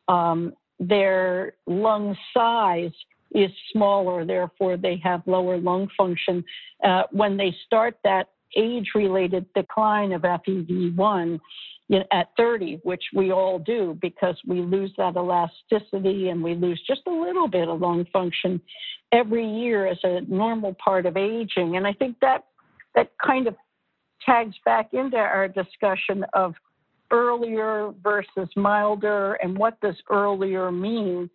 um, 0.07 0.53
their 0.79 1.53
lung 1.67 2.15
size 2.33 2.91
is 3.31 3.51
smaller, 3.71 4.25
therefore, 4.25 4.77
they 4.77 4.97
have 5.03 5.21
lower 5.25 5.57
lung 5.57 5.87
function. 5.97 6.43
Uh, 6.83 7.03
when 7.11 7.35
they 7.35 7.53
start 7.65 7.97
that 8.03 8.29
age 8.55 8.91
related 8.95 9.45
decline 9.53 10.11
of 10.11 10.21
FEV1, 10.21 11.39
at 12.11 12.29
30, 12.37 12.81
which 12.83 13.03
we 13.15 13.31
all 13.31 13.57
do 13.57 13.97
because 14.01 14.35
we 14.47 14.61
lose 14.61 14.91
that 14.97 15.15
elasticity 15.15 16.29
and 16.29 16.43
we 16.43 16.53
lose 16.53 16.81
just 16.85 17.01
a 17.07 17.11
little 17.11 17.47
bit 17.47 17.67
of 17.67 17.81
lung 17.81 18.05
function 18.13 18.61
every 19.11 19.45
year 19.45 19.87
as 19.87 19.97
a 20.03 20.21
normal 20.27 20.75
part 20.75 21.05
of 21.05 21.17
aging. 21.17 21.77
And 21.77 21.87
I 21.87 21.93
think 21.93 22.17
that 22.21 22.45
that 22.95 23.11
kind 23.25 23.47
of 23.47 23.55
tags 24.23 24.55
back 24.65 24.93
into 24.93 25.17
our 25.17 25.47
discussion 25.47 26.25
of 26.33 26.53
earlier 27.11 27.91
versus 28.03 28.49
milder 28.55 29.33
and 29.35 29.57
what 29.57 29.79
does 29.81 29.95
earlier 30.11 30.71
mean. 30.71 31.29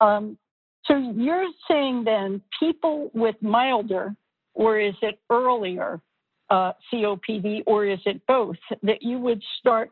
Um, 0.00 0.38
so 0.86 0.96
you're 0.96 1.48
saying 1.70 2.04
then 2.04 2.40
people 2.58 3.10
with 3.12 3.36
milder, 3.42 4.14
or 4.54 4.80
is 4.80 4.94
it 5.02 5.18
earlier 5.28 6.00
uh, 6.50 6.72
COPD, 6.92 7.62
or 7.66 7.84
is 7.86 8.00
it 8.06 8.20
both? 8.26 8.56
That 8.82 9.02
you 9.02 9.18
would 9.18 9.42
start 9.58 9.90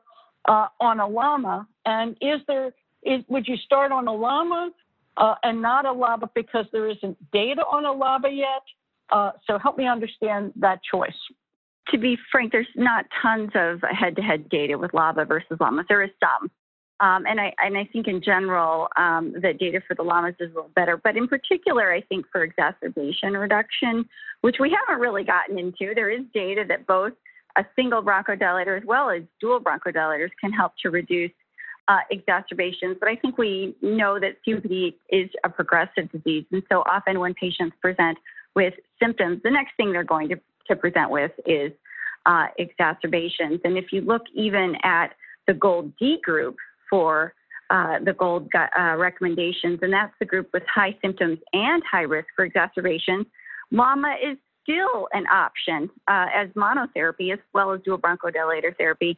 uh, 0.48 0.68
on 0.80 1.00
a 1.00 1.08
LAMA? 1.08 1.66
And 1.84 2.16
is 2.20 2.40
there, 2.46 2.72
is, 3.02 3.22
would 3.28 3.46
you 3.46 3.56
start 3.56 3.92
on 3.92 4.08
a 4.08 4.14
LAMA 4.14 4.70
uh, 5.16 5.34
and 5.42 5.62
not 5.62 5.86
a 5.86 5.92
LABA 5.92 6.30
because 6.34 6.66
there 6.72 6.88
isn't 6.88 7.16
data 7.32 7.62
on 7.62 7.84
a 7.84 7.92
LABA 7.92 8.36
yet? 8.36 8.62
Uh, 9.10 9.32
so 9.46 9.58
help 9.58 9.78
me 9.78 9.86
understand 9.86 10.52
that 10.56 10.80
choice. 10.82 11.16
To 11.90 11.98
be 11.98 12.16
frank, 12.32 12.50
there's 12.50 12.66
not 12.74 13.06
tons 13.22 13.50
of 13.54 13.80
head-to-head 13.82 14.48
data 14.48 14.76
with 14.76 14.90
LABA 14.90 15.28
versus 15.28 15.56
LAMA. 15.60 15.84
There 15.88 16.02
is 16.02 16.10
some. 16.20 16.50
Um, 17.00 17.26
and 17.26 17.38
I 17.38 17.52
and 17.62 17.76
I 17.76 17.84
think 17.92 18.08
in 18.08 18.22
general 18.22 18.88
um, 18.96 19.34
data 19.42 19.82
for 19.86 19.94
the 19.94 20.02
LAMAs 20.02 20.36
is 20.40 20.50
a 20.52 20.54
little 20.54 20.70
better, 20.74 20.96
but 20.96 21.16
in 21.16 21.28
particular, 21.28 21.92
I 21.92 22.00
think 22.00 22.24
for 22.32 22.42
exacerbation 22.42 23.34
reduction, 23.34 24.08
which 24.40 24.56
we 24.58 24.74
haven't 24.74 25.00
really 25.00 25.24
gotten 25.24 25.58
into, 25.58 25.94
there 25.94 26.10
is 26.10 26.22
data 26.32 26.64
that 26.68 26.86
both 26.86 27.12
a 27.56 27.64
single 27.74 28.02
bronchodilator 28.02 28.78
as 28.78 28.84
well 28.86 29.10
as 29.10 29.22
dual 29.40 29.60
bronchodilators 29.60 30.30
can 30.40 30.52
help 30.52 30.72
to 30.82 30.90
reduce 30.90 31.32
uh, 31.88 31.98
exacerbations. 32.10 32.96
But 32.98 33.08
I 33.08 33.16
think 33.16 33.38
we 33.38 33.74
know 33.82 34.18
that 34.18 34.36
COPD 34.46 34.94
is 35.10 35.30
a 35.44 35.48
progressive 35.48 36.10
disease. 36.10 36.44
And 36.50 36.62
so 36.70 36.82
often 36.90 37.20
when 37.20 37.34
patients 37.34 37.76
present 37.80 38.18
with 38.54 38.74
symptoms, 39.02 39.40
the 39.44 39.50
next 39.50 39.76
thing 39.76 39.92
they're 39.92 40.04
going 40.04 40.28
to, 40.30 40.36
to 40.68 40.76
present 40.76 41.10
with 41.10 41.32
is 41.46 41.72
uh, 42.26 42.46
exacerbations. 42.58 43.60
And 43.64 43.78
if 43.78 43.92
you 43.92 44.00
look 44.00 44.22
even 44.34 44.76
at 44.82 45.14
the 45.46 45.54
GOLD 45.54 45.92
D 45.98 46.18
group 46.22 46.56
for 46.88 47.34
uh, 47.70 47.98
the 48.04 48.12
GOLD 48.12 48.48
uh, 48.54 48.96
recommendations, 48.96 49.80
and 49.82 49.92
that's 49.92 50.14
the 50.20 50.26
group 50.26 50.48
with 50.52 50.62
high 50.72 50.96
symptoms 51.02 51.38
and 51.52 51.82
high 51.90 52.02
risk 52.02 52.28
for 52.36 52.44
exacerbations, 52.44 53.26
LAMA 53.72 54.14
is 54.22 54.38
still 54.62 55.08
an 55.12 55.26
option 55.26 55.90
uh, 56.08 56.26
as 56.34 56.48
monotherapy 56.50 57.32
as 57.32 57.38
well 57.54 57.72
as 57.72 57.80
dual 57.84 57.98
bronchodilator 57.98 58.76
therapy 58.76 59.16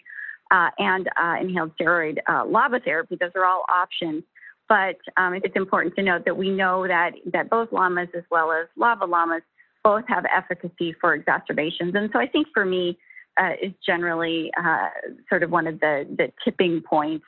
uh, 0.51 0.71
and 0.79 1.09
uh, 1.23 1.37
inhaled 1.41 1.73
steroid 1.79 2.19
uh, 2.27 2.45
LABA 2.45 2.85
therapy. 2.85 3.17
Those 3.21 3.33
are 3.35 3.45
all 3.45 3.65
options. 3.69 4.23
But 4.69 4.97
um, 5.17 5.35
it's 5.35 5.57
important 5.57 5.97
to 5.97 6.03
note 6.03 6.27
that 6.27 6.37
we 6.37 6.51
know 6.51 6.87
that, 6.87 7.13
that 7.33 7.49
both 7.49 7.71
LAMAs 7.71 8.15
as 8.15 8.25
well 8.31 8.53
as 8.53 8.67
LABA 8.79 9.09
LAMAs 9.09 9.41
both 9.83 10.05
have 10.09 10.25
efficacy 10.35 10.95
for 11.01 11.15
exacerbations. 11.15 11.95
And 11.95 12.11
so 12.13 12.19
I 12.19 12.27
think 12.27 12.49
for 12.53 12.65
me, 12.65 12.99
uh, 13.41 13.53
is 13.63 13.73
generally 13.87 14.51
uh, 14.63 14.89
sort 15.29 15.43
of 15.43 15.51
one 15.51 15.67
of 15.67 15.79
the, 15.81 16.05
the 16.19 16.33
tipping 16.45 16.83
points 16.83 17.25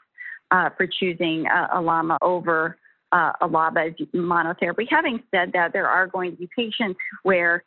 for 0.77 0.87
choosing 0.87 1.47
a, 1.47 1.79
a 1.79 1.81
LAMA 1.81 2.19
over 2.23 2.77
uh, 3.13 3.33
a 3.41 3.49
LABA 3.49 3.95
monotherapy. 4.15 4.87
Having 4.89 5.23
said 5.31 5.53
that, 5.53 5.73
there 5.73 5.89
are 5.89 6.07
going 6.07 6.33
to 6.33 6.37
be 6.37 6.49
patients 6.55 6.99
where 7.23 7.65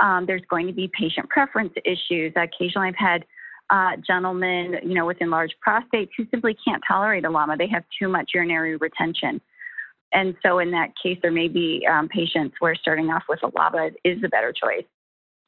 um, 0.00 0.26
there's 0.26 0.42
going 0.48 0.66
to 0.66 0.72
be 0.72 0.90
patient 0.98 1.28
preference 1.28 1.72
issues. 1.84 2.32
Occasionally, 2.36 2.88
I've 2.88 2.94
had 2.96 3.24
uh, 3.70 4.00
gentlemen, 4.06 4.76
you 4.82 4.94
know, 4.94 5.04
with 5.04 5.18
enlarged 5.20 5.54
prostates 5.66 6.10
who 6.16 6.26
simply 6.30 6.56
can't 6.64 6.82
tolerate 6.86 7.24
a 7.24 7.30
LAMA. 7.30 7.56
They 7.56 7.68
have 7.68 7.84
too 8.00 8.08
much 8.08 8.30
urinary 8.34 8.76
retention. 8.76 9.40
And 10.12 10.34
so, 10.42 10.58
in 10.58 10.70
that 10.70 10.92
case, 11.02 11.18
there 11.20 11.32
may 11.32 11.48
be 11.48 11.86
um, 11.90 12.08
patients 12.08 12.56
where 12.60 12.74
starting 12.74 13.10
off 13.10 13.24
with 13.28 13.40
a 13.42 13.50
LABA 13.50 13.94
is 14.04 14.20
the 14.22 14.28
better 14.28 14.52
choice. 14.52 14.84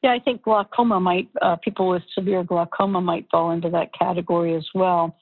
Yeah, 0.02 0.12
I 0.12 0.18
think 0.18 0.42
glaucoma 0.42 1.00
might, 1.00 1.28
uh, 1.40 1.56
people 1.56 1.88
with 1.88 2.02
severe 2.14 2.42
glaucoma 2.42 3.00
might 3.00 3.26
fall 3.30 3.50
into 3.52 3.70
that 3.70 3.90
category 3.98 4.54
as 4.54 4.66
well. 4.74 5.16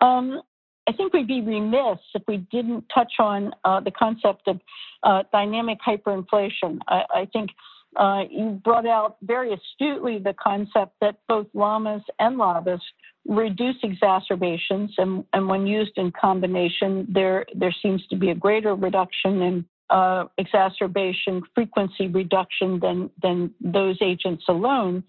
Um, 0.00 0.42
I 0.88 0.92
think 0.92 1.12
we'd 1.12 1.28
be 1.28 1.40
remiss 1.40 1.98
if 2.14 2.22
we 2.26 2.38
didn't 2.50 2.84
touch 2.92 3.12
on 3.18 3.52
uh, 3.64 3.80
the 3.80 3.90
concept 3.92 4.48
of 4.48 4.60
uh, 5.02 5.22
dynamic 5.32 5.78
hyperinflation. 5.86 6.78
I, 6.88 7.02
I 7.14 7.28
think 7.32 7.50
uh, 7.96 8.22
you 8.30 8.60
brought 8.64 8.86
out 8.86 9.16
very 9.22 9.52
astutely 9.52 10.18
the 10.18 10.34
concept 10.34 10.94
that 11.00 11.16
both 11.28 11.46
LAMAs 11.54 12.02
and 12.18 12.36
LABAs 12.36 12.80
reduce 13.28 13.76
exacerbations, 13.82 14.92
and, 14.98 15.24
and 15.32 15.46
when 15.46 15.66
used 15.66 15.92
in 15.96 16.10
combination, 16.10 17.06
there, 17.08 17.46
there 17.54 17.74
seems 17.82 18.04
to 18.08 18.16
be 18.16 18.30
a 18.30 18.34
greater 18.34 18.74
reduction 18.74 19.42
in 19.42 19.64
uh, 19.90 20.24
exacerbation 20.38 21.42
frequency 21.54 22.08
reduction 22.08 22.80
than, 22.80 23.10
than 23.22 23.52
those 23.60 23.96
agents 24.00 24.44
alone. 24.48 25.04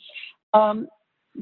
Um, 0.53 0.87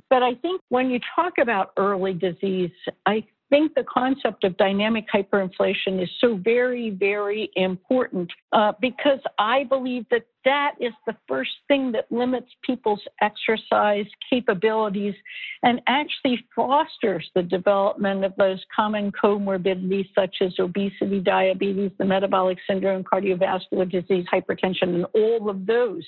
but 0.10 0.24
I 0.24 0.36
think 0.36 0.62
when 0.70 0.90
you 0.90 1.00
talk 1.16 1.34
about 1.42 1.74
early 1.76 2.14
disease, 2.14 2.72
I 3.06 3.26
think 3.52 3.76
the 3.76 3.84
concept 3.84 4.44
of 4.46 4.58
dynamic 4.58 5.06
hyperinflation 5.14 6.02
is 6.02 6.10
so 6.20 6.38
very, 6.38 6.90
very 6.90 7.52
important 7.56 8.32
uh, 8.54 8.72
because 8.82 9.20
I 9.38 9.66
believe 9.66 10.06
that 10.10 10.26
that 10.46 10.72
is 10.80 10.94
the 11.06 11.16
first 11.28 11.52
thing 11.68 11.92
that 11.92 12.12
limits 12.12 12.48
people's 12.64 13.02
exercise 13.22 14.06
capabilities 14.28 15.14
and 15.62 15.82
actually 15.88 16.44
fosters 16.56 17.30
the 17.36 17.44
development 17.44 18.24
of 18.26 18.34
those 18.38 18.64
common 18.76 19.12
comorbidities 19.12 20.08
such 20.16 20.38
as 20.42 20.54
obesity, 20.58 21.20
diabetes, 21.20 21.92
the 22.00 22.06
metabolic 22.06 22.58
syndrome, 22.66 23.04
cardiovascular 23.04 23.92
disease, 23.92 24.26
hypertension, 24.34 24.96
and 24.96 25.06
all 25.14 25.50
of 25.50 25.68
those. 25.68 26.08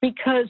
Because 0.00 0.46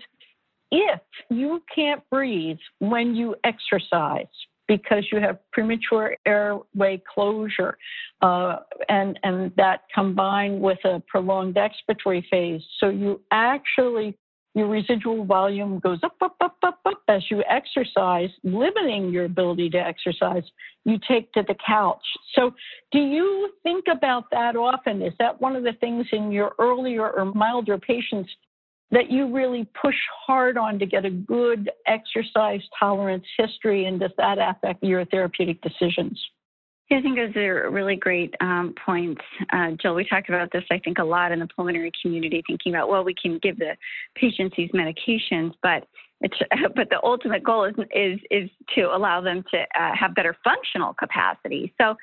if 0.70 1.00
you 1.30 1.62
can't 1.74 2.02
breathe 2.10 2.58
when 2.78 3.14
you 3.14 3.34
exercise, 3.42 4.26
because 4.68 5.04
you 5.12 5.20
have 5.20 5.38
premature 5.52 6.16
airway 6.26 7.02
closure, 7.12 7.76
uh, 8.22 8.56
and 8.88 9.18
and 9.22 9.52
that 9.56 9.82
combined 9.94 10.60
with 10.60 10.78
a 10.84 11.02
prolonged 11.08 11.56
expiratory 11.56 12.24
phase. 12.30 12.62
So 12.80 12.88
you 12.88 13.20
actually 13.30 14.16
your 14.56 14.68
residual 14.68 15.26
volume 15.26 15.80
goes 15.80 15.98
up, 16.02 16.16
up, 16.22 16.34
up, 16.40 16.56
up, 16.62 16.80
up 16.86 17.02
as 17.08 17.22
you 17.30 17.44
exercise, 17.46 18.30
limiting 18.42 19.10
your 19.10 19.26
ability 19.26 19.68
to 19.68 19.76
exercise. 19.76 20.44
You 20.86 20.98
take 21.06 21.30
to 21.34 21.44
the 21.46 21.54
couch. 21.66 22.02
So, 22.34 22.54
do 22.90 22.98
you 22.98 23.50
think 23.62 23.84
about 23.90 24.24
that 24.30 24.56
often? 24.56 25.02
Is 25.02 25.12
that 25.18 25.38
one 25.42 25.56
of 25.56 25.62
the 25.62 25.74
things 25.74 26.06
in 26.10 26.32
your 26.32 26.54
earlier 26.58 27.10
or 27.10 27.26
milder 27.34 27.76
patients 27.76 28.30
that 28.90 29.10
you 29.10 29.34
really 29.34 29.68
push 29.80 29.96
hard 30.26 30.56
on 30.56 30.78
to 30.78 30.86
get 30.86 31.04
a 31.04 31.10
good 31.10 31.70
exercise 31.86 32.60
tolerance 32.78 33.24
history, 33.36 33.86
and 33.86 33.98
does 33.98 34.12
that 34.16 34.38
affect 34.38 34.82
your 34.82 35.04
therapeutic 35.06 35.60
decisions? 35.60 36.20
Yeah, 36.90 36.98
I 36.98 37.02
think 37.02 37.16
those 37.16 37.34
are 37.34 37.68
really 37.68 37.96
great 37.96 38.32
um, 38.40 38.72
points, 38.84 39.22
uh, 39.52 39.72
Jill. 39.82 39.96
We 39.96 40.04
talked 40.04 40.28
about 40.28 40.52
this, 40.52 40.62
I 40.70 40.78
think, 40.78 40.98
a 40.98 41.04
lot 41.04 41.32
in 41.32 41.40
the 41.40 41.48
pulmonary 41.48 41.90
community, 42.00 42.44
thinking 42.46 42.74
about 42.74 42.88
well, 42.88 43.02
we 43.02 43.14
can 43.20 43.38
give 43.42 43.58
the 43.58 43.76
patients 44.14 44.54
these 44.56 44.70
medications, 44.70 45.52
but 45.62 45.88
it's 46.20 46.36
but 46.76 46.88
the 46.90 47.00
ultimate 47.02 47.42
goal 47.42 47.64
is 47.64 47.74
is 47.92 48.20
is 48.30 48.50
to 48.76 48.82
allow 48.82 49.20
them 49.20 49.44
to 49.50 49.58
uh, 49.58 49.96
have 49.98 50.14
better 50.14 50.36
functional 50.44 50.94
capacity. 50.94 51.74
So 51.80 51.96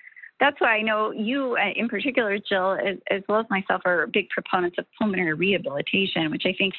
that's 0.44 0.60
why 0.60 0.76
I 0.76 0.82
know 0.82 1.12
you, 1.12 1.56
uh, 1.58 1.72
in 1.74 1.88
particular, 1.88 2.38
Jill, 2.38 2.74
as, 2.74 2.98
as, 3.10 3.22
well 3.30 3.40
as 3.40 3.46
myself, 3.50 3.82
are 3.86 4.08
big 4.08 4.28
proponents 4.30 4.76
of 4.78 4.86
pulmonary 5.00 5.34
rehabilitation, 5.34 6.30
which 6.32 6.44
I 6.46 6.54
think 6.58 6.74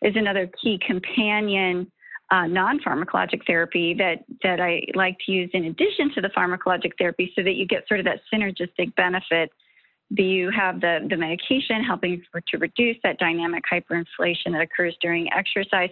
is 0.00 0.14
another 0.16 0.50
key 0.62 0.78
companion 0.86 1.90
uh, 2.30 2.46
non-pharmacologic 2.46 3.44
therapy 3.46 3.92
that 3.94 4.24
that 4.42 4.60
I 4.60 4.82
like 4.94 5.16
to 5.26 5.32
use 5.32 5.50
in 5.52 5.64
addition 5.64 6.14
to 6.14 6.20
the 6.20 6.28
pharmacologic 6.28 6.92
therapy, 6.96 7.32
so 7.36 7.42
that 7.42 7.54
you 7.54 7.66
get 7.66 7.86
sort 7.88 8.00
of 8.00 8.06
that 8.06 8.20
synergistic 8.32 8.94
benefit. 8.94 9.50
You 10.10 10.50
have 10.50 10.80
the, 10.80 11.06
the 11.08 11.16
medication 11.16 11.84
helping 11.84 12.22
for, 12.32 12.40
to 12.40 12.58
reduce 12.58 12.96
that 13.04 13.18
dynamic 13.18 13.62
hyperinflation 13.72 14.52
that 14.52 14.60
occurs 14.60 14.96
during 15.00 15.28
exercise, 15.32 15.90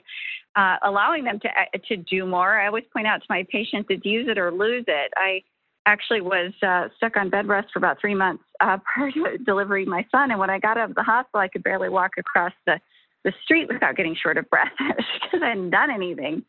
uh, 0.56 0.76
allowing 0.84 1.24
them 1.24 1.38
to 1.40 1.48
uh, 1.48 1.78
to 1.88 1.96
do 1.96 2.24
more. 2.24 2.60
I 2.60 2.68
always 2.68 2.84
point 2.92 3.06
out 3.06 3.18
to 3.18 3.26
my 3.28 3.44
patients, 3.50 3.86
it's 3.90 4.04
use 4.04 4.28
it 4.28 4.38
or 4.38 4.50
lose 4.50 4.84
it. 4.86 5.12
I 5.16 5.42
actually 5.88 6.20
was 6.20 6.52
uh, 6.62 6.88
stuck 6.98 7.16
on 7.16 7.30
bed 7.30 7.48
rest 7.48 7.68
for 7.72 7.78
about 7.78 7.98
three 7.98 8.14
months 8.14 8.44
uh, 8.60 8.76
prior 8.94 9.10
to 9.10 9.38
delivering 9.38 9.88
my 9.88 10.06
son. 10.12 10.30
And 10.30 10.38
when 10.38 10.50
I 10.50 10.58
got 10.58 10.76
out 10.76 10.90
of 10.90 10.96
the 10.96 11.02
hospital, 11.02 11.40
I 11.40 11.48
could 11.48 11.62
barely 11.62 11.88
walk 11.88 12.12
across 12.18 12.52
the, 12.66 12.78
the 13.24 13.32
street 13.42 13.68
without 13.72 13.96
getting 13.96 14.14
short 14.14 14.36
of 14.36 14.48
breath 14.50 14.72
because 14.78 15.40
I 15.42 15.48
hadn't 15.48 15.70
done 15.70 15.90
anything 15.90 16.44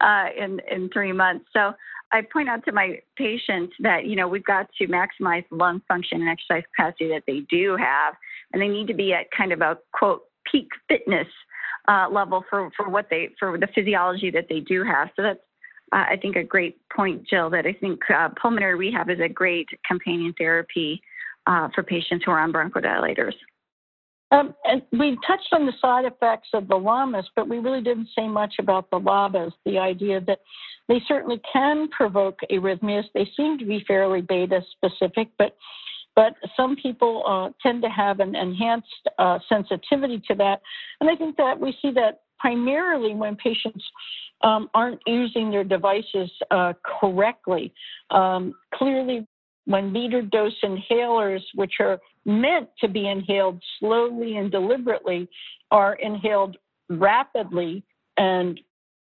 uh, 0.00 0.26
in, 0.36 0.60
in 0.70 0.88
three 0.90 1.12
months. 1.12 1.44
So 1.52 1.74
I 2.12 2.22
point 2.22 2.48
out 2.48 2.64
to 2.64 2.72
my 2.72 3.00
patients 3.16 3.74
that, 3.80 4.06
you 4.06 4.16
know, 4.16 4.26
we've 4.26 4.44
got 4.44 4.68
to 4.78 4.86
maximize 4.86 5.44
lung 5.50 5.82
function 5.86 6.22
and 6.22 6.30
exercise 6.30 6.64
capacity 6.74 7.08
that 7.08 7.24
they 7.26 7.40
do 7.50 7.76
have. 7.76 8.14
And 8.52 8.62
they 8.62 8.68
need 8.68 8.86
to 8.86 8.94
be 8.94 9.12
at 9.12 9.30
kind 9.36 9.52
of 9.52 9.60
a 9.60 9.76
quote 9.92 10.22
peak 10.50 10.68
fitness 10.88 11.26
uh, 11.88 12.06
level 12.10 12.42
for, 12.48 12.70
for 12.74 12.88
what 12.88 13.08
they, 13.10 13.28
for 13.38 13.58
the 13.58 13.68
physiology 13.74 14.30
that 14.30 14.46
they 14.48 14.60
do 14.60 14.82
have. 14.84 15.08
So 15.14 15.22
that's 15.22 15.40
uh, 15.92 16.04
I 16.10 16.18
think 16.20 16.36
a 16.36 16.44
great 16.44 16.78
point, 16.94 17.26
Jill, 17.28 17.50
that 17.50 17.66
I 17.66 17.72
think 17.72 18.00
uh, 18.14 18.28
pulmonary 18.40 18.76
rehab 18.76 19.10
is 19.10 19.20
a 19.20 19.28
great 19.28 19.68
companion 19.86 20.34
therapy 20.36 21.00
uh, 21.46 21.68
for 21.74 21.82
patients 21.82 22.24
who 22.24 22.30
are 22.32 22.40
on 22.40 22.52
bronchodilators. 22.52 23.34
Um, 24.30 24.54
and 24.64 24.82
we 24.92 25.16
touched 25.26 25.48
on 25.52 25.64
the 25.64 25.72
side 25.80 26.04
effects 26.04 26.48
of 26.52 26.68
the 26.68 26.74
LAMAs, 26.74 27.24
but 27.34 27.48
we 27.48 27.58
really 27.58 27.80
didn't 27.80 28.08
say 28.14 28.28
much 28.28 28.54
about 28.58 28.90
the 28.90 28.98
LABAs, 28.98 29.52
the 29.64 29.78
idea 29.78 30.20
that 30.20 30.40
they 30.88 31.00
certainly 31.08 31.40
can 31.50 31.88
provoke 31.88 32.38
arrhythmias. 32.50 33.04
They 33.14 33.26
seem 33.36 33.58
to 33.58 33.64
be 33.64 33.84
fairly 33.86 34.20
beta 34.20 34.60
specific, 34.72 35.28
but 35.38 35.56
but 36.16 36.34
some 36.56 36.74
people 36.74 37.22
uh, 37.28 37.50
tend 37.62 37.80
to 37.82 37.88
have 37.88 38.18
an 38.18 38.34
enhanced 38.34 39.08
uh, 39.20 39.38
sensitivity 39.48 40.20
to 40.26 40.34
that. 40.34 40.60
And 41.00 41.08
I 41.08 41.14
think 41.14 41.36
that 41.36 41.60
we 41.60 41.76
see 41.80 41.92
that 41.92 42.22
primarily 42.38 43.14
when 43.14 43.36
patients 43.36 43.84
um, 44.42 44.70
aren't 44.74 45.00
using 45.06 45.50
their 45.50 45.64
devices 45.64 46.30
uh, 46.50 46.72
correctly. 47.00 47.72
Um, 48.10 48.54
clearly, 48.74 49.26
when 49.64 49.92
meter 49.92 50.22
dose 50.22 50.54
inhalers, 50.62 51.42
which 51.54 51.74
are 51.80 51.98
meant 52.24 52.68
to 52.80 52.88
be 52.88 53.08
inhaled 53.08 53.62
slowly 53.78 54.36
and 54.36 54.50
deliberately, 54.50 55.28
are 55.70 55.94
inhaled 55.94 56.56
rapidly 56.88 57.82
and 58.16 58.58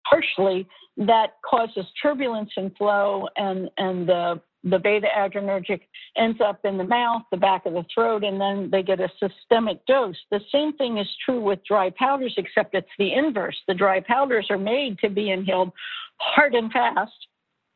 harshly, 0.04 0.68
that 0.96 1.36
causes 1.48 1.86
turbulence 2.00 2.50
and 2.56 2.76
flow, 2.76 3.26
and, 3.36 3.70
and 3.78 4.08
the 4.08 4.40
the 4.64 4.78
beta 4.78 5.08
adrenergic 5.16 5.80
ends 6.16 6.40
up 6.40 6.60
in 6.64 6.78
the 6.78 6.84
mouth, 6.84 7.22
the 7.30 7.36
back 7.36 7.66
of 7.66 7.72
the 7.72 7.84
throat, 7.92 8.24
and 8.24 8.40
then 8.40 8.70
they 8.70 8.82
get 8.82 9.00
a 9.00 9.08
systemic 9.18 9.84
dose. 9.86 10.16
The 10.30 10.40
same 10.52 10.72
thing 10.74 10.98
is 10.98 11.08
true 11.24 11.40
with 11.40 11.64
dry 11.64 11.90
powders, 11.90 12.34
except 12.36 12.74
it's 12.74 12.88
the 12.98 13.12
inverse. 13.12 13.56
The 13.66 13.74
dry 13.74 14.00
powders 14.00 14.46
are 14.50 14.58
made 14.58 14.98
to 15.00 15.08
be 15.08 15.30
inhaled 15.30 15.72
hard 16.18 16.54
and 16.54 16.70
fast. 16.70 17.12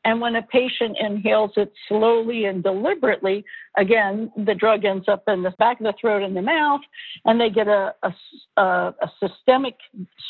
And 0.05 0.21
when 0.21 0.37
a 0.37 0.43
patient 0.43 0.97
inhales 1.01 1.51
it 1.57 1.73
slowly 1.89 2.45
and 2.45 2.63
deliberately, 2.63 3.45
again, 3.77 4.31
the 4.37 4.55
drug 4.55 4.85
ends 4.85 5.09
up 5.09 5.25
in 5.27 5.43
the 5.43 5.51
back 5.59 5.81
of 5.81 5.85
the 5.87 5.95
throat 6.01 6.23
and 6.23 6.37
the 6.37 6.43
mouth, 6.43 6.83
and 7.25 7.41
they 7.41 7.51
get 7.51 7.67
a, 7.67 7.93
a, 8.05 8.15
a, 8.63 9.11
systemic 9.19 9.75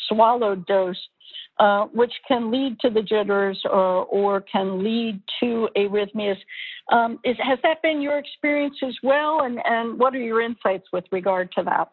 swallowed 0.08 0.64
dose 0.66 0.96
uh, 1.58 1.86
which 1.86 2.12
can 2.28 2.50
lead 2.50 2.78
to 2.80 2.90
the 2.90 3.02
jitters 3.02 3.60
or, 3.64 4.04
or 4.06 4.40
can 4.40 4.82
lead 4.82 5.20
to 5.40 5.68
arrhythmias. 5.76 6.36
Um, 6.92 7.18
is, 7.24 7.36
has 7.42 7.58
that 7.62 7.82
been 7.82 8.00
your 8.00 8.18
experience 8.18 8.76
as 8.86 8.94
well? 9.02 9.42
And, 9.42 9.58
and 9.64 9.98
what 9.98 10.14
are 10.14 10.20
your 10.20 10.40
insights 10.40 10.86
with 10.92 11.04
regard 11.10 11.50
to 11.52 11.62
that? 11.64 11.88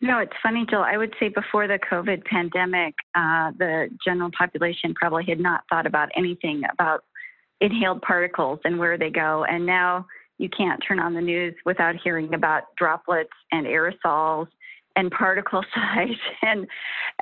No, 0.00 0.18
it's 0.18 0.32
funny, 0.42 0.66
Jill. 0.68 0.82
I 0.82 0.96
would 0.96 1.14
say 1.18 1.28
before 1.28 1.66
the 1.66 1.78
COVID 1.90 2.24
pandemic, 2.24 2.94
uh, 3.14 3.52
the 3.58 3.88
general 4.04 4.30
population 4.36 4.92
probably 4.94 5.24
had 5.26 5.40
not 5.40 5.62
thought 5.70 5.86
about 5.86 6.10
anything 6.16 6.62
about 6.70 7.04
inhaled 7.60 8.02
particles 8.02 8.60
and 8.64 8.78
where 8.78 8.98
they 8.98 9.08
go. 9.08 9.44
And 9.48 9.64
now 9.64 10.06
you 10.38 10.50
can't 10.50 10.82
turn 10.86 11.00
on 11.00 11.14
the 11.14 11.22
news 11.22 11.54
without 11.64 11.94
hearing 12.02 12.34
about 12.34 12.64
droplets 12.76 13.30
and 13.52 13.66
aerosols 13.66 14.48
and 14.96 15.10
particle 15.10 15.64
size. 15.74 16.18
And 16.42 16.66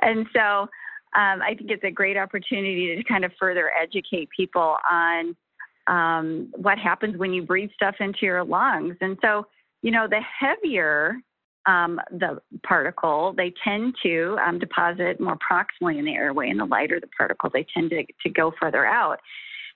and 0.01 0.25
so 0.33 0.67
um, 1.15 1.41
I 1.41 1.55
think 1.57 1.71
it's 1.71 1.83
a 1.83 1.91
great 1.91 2.17
opportunity 2.17 2.95
to 2.95 3.03
kind 3.03 3.23
of 3.23 3.31
further 3.39 3.71
educate 3.81 4.29
people 4.35 4.77
on 4.91 5.35
um, 5.87 6.51
what 6.55 6.77
happens 6.77 7.17
when 7.17 7.33
you 7.33 7.43
breathe 7.43 7.69
stuff 7.73 7.95
into 7.99 8.19
your 8.23 8.43
lungs. 8.43 8.95
And 9.01 9.17
so, 9.21 9.47
you 9.81 9.91
know, 9.91 10.07
the 10.09 10.21
heavier 10.21 11.17
um, 11.65 11.99
the 12.11 12.39
particle, 12.63 13.33
they 13.35 13.53
tend 13.63 13.95
to 14.03 14.37
um, 14.45 14.59
deposit 14.59 15.19
more 15.19 15.37
proximally 15.37 15.97
in 15.97 16.05
the 16.05 16.13
airway, 16.13 16.49
and 16.49 16.59
the 16.59 16.65
lighter 16.65 16.99
the 16.99 17.07
particle, 17.07 17.49
they 17.51 17.65
tend 17.73 17.89
to, 17.89 18.05
to 18.23 18.29
go 18.29 18.53
further 18.61 18.85
out. 18.85 19.19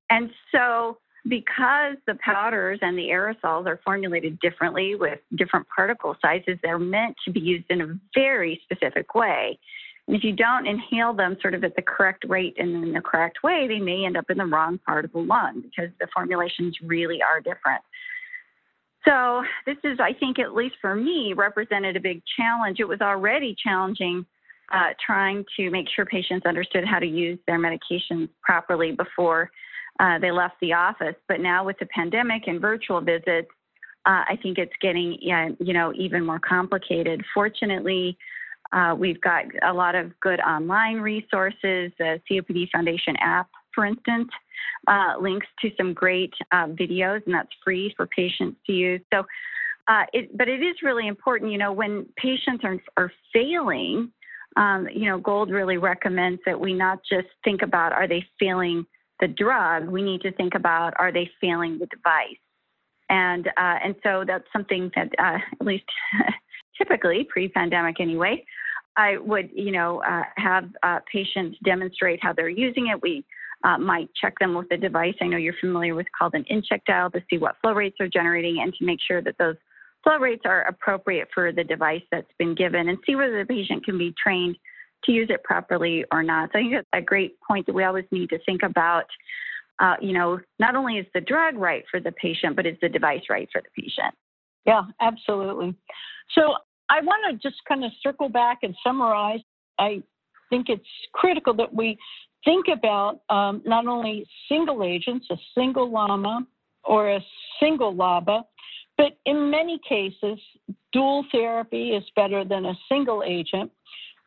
And 0.09 0.29
so, 0.51 0.97
because 1.27 1.95
the 2.07 2.17
powders 2.23 2.79
and 2.81 2.97
the 2.97 3.09
aerosols 3.09 3.65
are 3.65 3.79
formulated 3.83 4.39
differently 4.39 4.95
with 4.95 5.19
different 5.35 5.67
particle 5.75 6.15
sizes, 6.21 6.57
they're 6.63 6.79
meant 6.79 7.15
to 7.25 7.31
be 7.31 7.39
used 7.39 7.65
in 7.69 7.81
a 7.81 7.99
very 8.15 8.61
specific 8.63 9.13
way. 9.13 9.59
If 10.11 10.23
you 10.23 10.33
don't 10.33 10.65
inhale 10.65 11.13
them 11.13 11.37
sort 11.39 11.53
of 11.53 11.63
at 11.63 11.75
the 11.75 11.83
correct 11.83 12.25
rate 12.27 12.55
and 12.57 12.83
in 12.83 12.93
the 12.93 13.01
correct 13.01 13.43
way, 13.43 13.67
they 13.67 13.79
may 13.79 14.05
end 14.05 14.17
up 14.17 14.25
in 14.29 14.37
the 14.37 14.45
wrong 14.45 14.79
part 14.79 15.05
of 15.05 15.11
the 15.11 15.19
lung 15.19 15.61
because 15.61 15.91
the 15.99 16.07
formulations 16.13 16.75
really 16.81 17.21
are 17.21 17.39
different. 17.39 17.81
So 19.07 19.43
this 19.65 19.77
is, 19.83 19.99
I 19.99 20.13
think, 20.13 20.39
at 20.39 20.55
least 20.55 20.75
for 20.81 20.95
me, 20.95 21.33
represented 21.33 21.95
a 21.95 21.99
big 21.99 22.23
challenge. 22.37 22.79
It 22.79 22.87
was 22.87 23.01
already 23.01 23.55
challenging 23.63 24.25
uh, 24.71 24.89
trying 25.03 25.45
to 25.57 25.69
make 25.69 25.87
sure 25.95 26.05
patients 26.05 26.45
understood 26.45 26.85
how 26.85 26.99
to 26.99 27.07
use 27.07 27.39
their 27.47 27.59
medications 27.59 28.29
properly 28.41 28.91
before 28.91 29.49
uh, 29.99 30.19
they 30.19 30.31
left 30.31 30.55
the 30.61 30.73
office. 30.73 31.15
But 31.27 31.39
now 31.39 31.63
with 31.63 31.77
the 31.79 31.87
pandemic 31.87 32.43
and 32.47 32.59
virtual 32.59 33.01
visits, 33.01 33.49
uh, 34.05 34.23
I 34.27 34.37
think 34.41 34.57
it's 34.57 34.73
getting, 34.81 35.17
you 35.21 35.73
know, 35.73 35.93
even 35.95 36.25
more 36.25 36.39
complicated. 36.39 37.23
Fortunately, 37.33 38.17
uh, 38.71 38.95
we've 38.97 39.19
got 39.21 39.45
a 39.63 39.73
lot 39.73 39.95
of 39.95 40.17
good 40.19 40.39
online 40.41 40.99
resources, 40.99 41.91
the 41.97 42.21
COPD 42.29 42.69
Foundation 42.71 43.15
app, 43.19 43.47
for 43.73 43.85
instance, 43.85 44.29
uh, 44.87 45.13
links 45.19 45.47
to 45.61 45.71
some 45.77 45.93
great 45.93 46.33
uh, 46.51 46.67
videos, 46.67 47.25
and 47.25 47.33
that's 47.33 47.49
free 47.63 47.93
for 47.97 48.07
patients 48.07 48.57
to 48.65 48.73
use. 48.73 49.01
So, 49.11 49.23
uh, 49.87 50.03
it, 50.13 50.37
but 50.37 50.47
it 50.47 50.61
is 50.61 50.75
really 50.83 51.07
important, 51.07 51.51
you 51.51 51.57
know, 51.57 51.71
when 51.71 52.05
patients 52.15 52.63
are, 52.63 52.77
are 52.95 53.11
failing, 53.33 54.11
um, 54.55 54.87
you 54.93 55.05
know, 55.05 55.17
Gold 55.17 55.49
really 55.49 55.77
recommends 55.77 56.41
that 56.45 56.59
we 56.59 56.73
not 56.73 56.99
just 57.09 57.27
think 57.43 57.61
about 57.61 57.91
are 57.91 58.07
they 58.07 58.23
failing 58.39 58.85
the 59.19 59.27
drug, 59.27 59.89
we 59.89 60.01
need 60.01 60.21
to 60.21 60.31
think 60.31 60.53
about 60.53 60.93
are 60.97 61.11
they 61.11 61.29
failing 61.41 61.79
the 61.79 61.87
device. 61.87 62.37
And, 63.09 63.47
uh, 63.47 63.79
and 63.83 63.95
so 64.03 64.23
that's 64.25 64.45
something 64.53 64.91
that, 64.95 65.09
uh, 65.17 65.39
at 65.59 65.65
least 65.65 65.85
typically 66.77 67.27
pre-pandemic 67.29 67.99
anyway, 67.99 68.45
I 68.99 69.17
would, 69.17 69.49
you 69.53 69.71
know, 69.71 70.03
uh, 70.03 70.23
have 70.35 70.65
uh, 70.83 70.99
patients 71.09 71.57
demonstrate 71.63 72.19
how 72.21 72.33
they're 72.33 72.49
using 72.49 72.87
it. 72.87 73.01
We 73.01 73.23
uh, 73.63 73.77
might 73.77 74.09
check 74.21 74.33
them 74.39 74.55
with 74.55 74.67
a 74.71 74.77
device 74.77 75.15
I 75.21 75.27
know 75.27 75.37
you're 75.37 75.53
familiar 75.61 75.95
with 75.95 76.07
called 76.17 76.33
an 76.33 76.43
in-check 76.49 76.83
dial 76.85 77.09
to 77.11 77.21
see 77.29 77.37
what 77.37 77.55
flow 77.61 77.71
rates 77.71 77.95
are 78.01 78.09
generating 78.09 78.59
and 78.61 78.73
to 78.73 78.85
make 78.85 78.99
sure 79.05 79.21
that 79.21 79.35
those 79.39 79.55
flow 80.03 80.17
rates 80.17 80.41
are 80.43 80.63
appropriate 80.63 81.29
for 81.33 81.53
the 81.53 81.63
device 81.63 82.01
that's 82.11 82.31
been 82.37 82.53
given 82.55 82.89
and 82.89 82.97
see 83.05 83.15
whether 83.15 83.39
the 83.39 83.47
patient 83.47 83.85
can 83.85 83.97
be 83.97 84.13
trained 84.21 84.57
to 85.05 85.13
use 85.13 85.29
it 85.29 85.43
properly 85.45 86.03
or 86.11 86.21
not. 86.21 86.49
So 86.51 86.59
I 86.59 86.61
think 86.61 86.73
that's 86.73 86.87
a 86.93 87.01
great 87.01 87.39
point 87.39 87.67
that 87.67 87.73
we 87.73 87.85
always 87.85 88.05
need 88.11 88.29
to 88.31 88.39
think 88.45 88.63
about. 88.63 89.05
Uh, 89.79 89.95
you 90.01 90.11
know, 90.11 90.39
not 90.59 90.75
only 90.75 90.97
is 90.97 91.05
the 91.13 91.21
drug 91.21 91.55
right 91.55 91.85
for 91.89 92.01
the 92.01 92.11
patient, 92.11 92.57
but 92.57 92.65
is 92.65 92.75
the 92.81 92.89
device 92.89 93.21
right 93.29 93.47
for 93.49 93.61
the 93.61 93.81
patient? 93.81 94.13
Yeah, 94.65 94.83
absolutely. 94.99 95.73
So 96.37 96.55
I 96.89 97.01
want 97.01 97.41
to 97.41 97.49
just 97.49 97.61
kind 97.67 97.83
of 97.83 97.91
circle 98.01 98.29
back 98.29 98.59
and 98.63 98.75
summarize. 98.83 99.41
I 99.77 100.01
think 100.49 100.69
it's 100.69 100.83
critical 101.13 101.53
that 101.55 101.73
we 101.73 101.97
think 102.45 102.67
about 102.71 103.21
um, 103.29 103.61
not 103.65 103.87
only 103.87 104.25
single 104.47 104.83
agents, 104.83 105.27
a 105.29 105.37
single 105.55 105.91
LAMA 105.91 106.47
or 106.83 107.11
a 107.11 107.19
single 107.59 107.93
LABA, 107.93 108.43
but 108.97 109.17
in 109.25 109.49
many 109.49 109.79
cases, 109.87 110.39
dual 110.91 111.25
therapy 111.31 111.91
is 111.91 112.03
better 112.15 112.43
than 112.43 112.65
a 112.65 112.73
single 112.89 113.23
agent. 113.25 113.71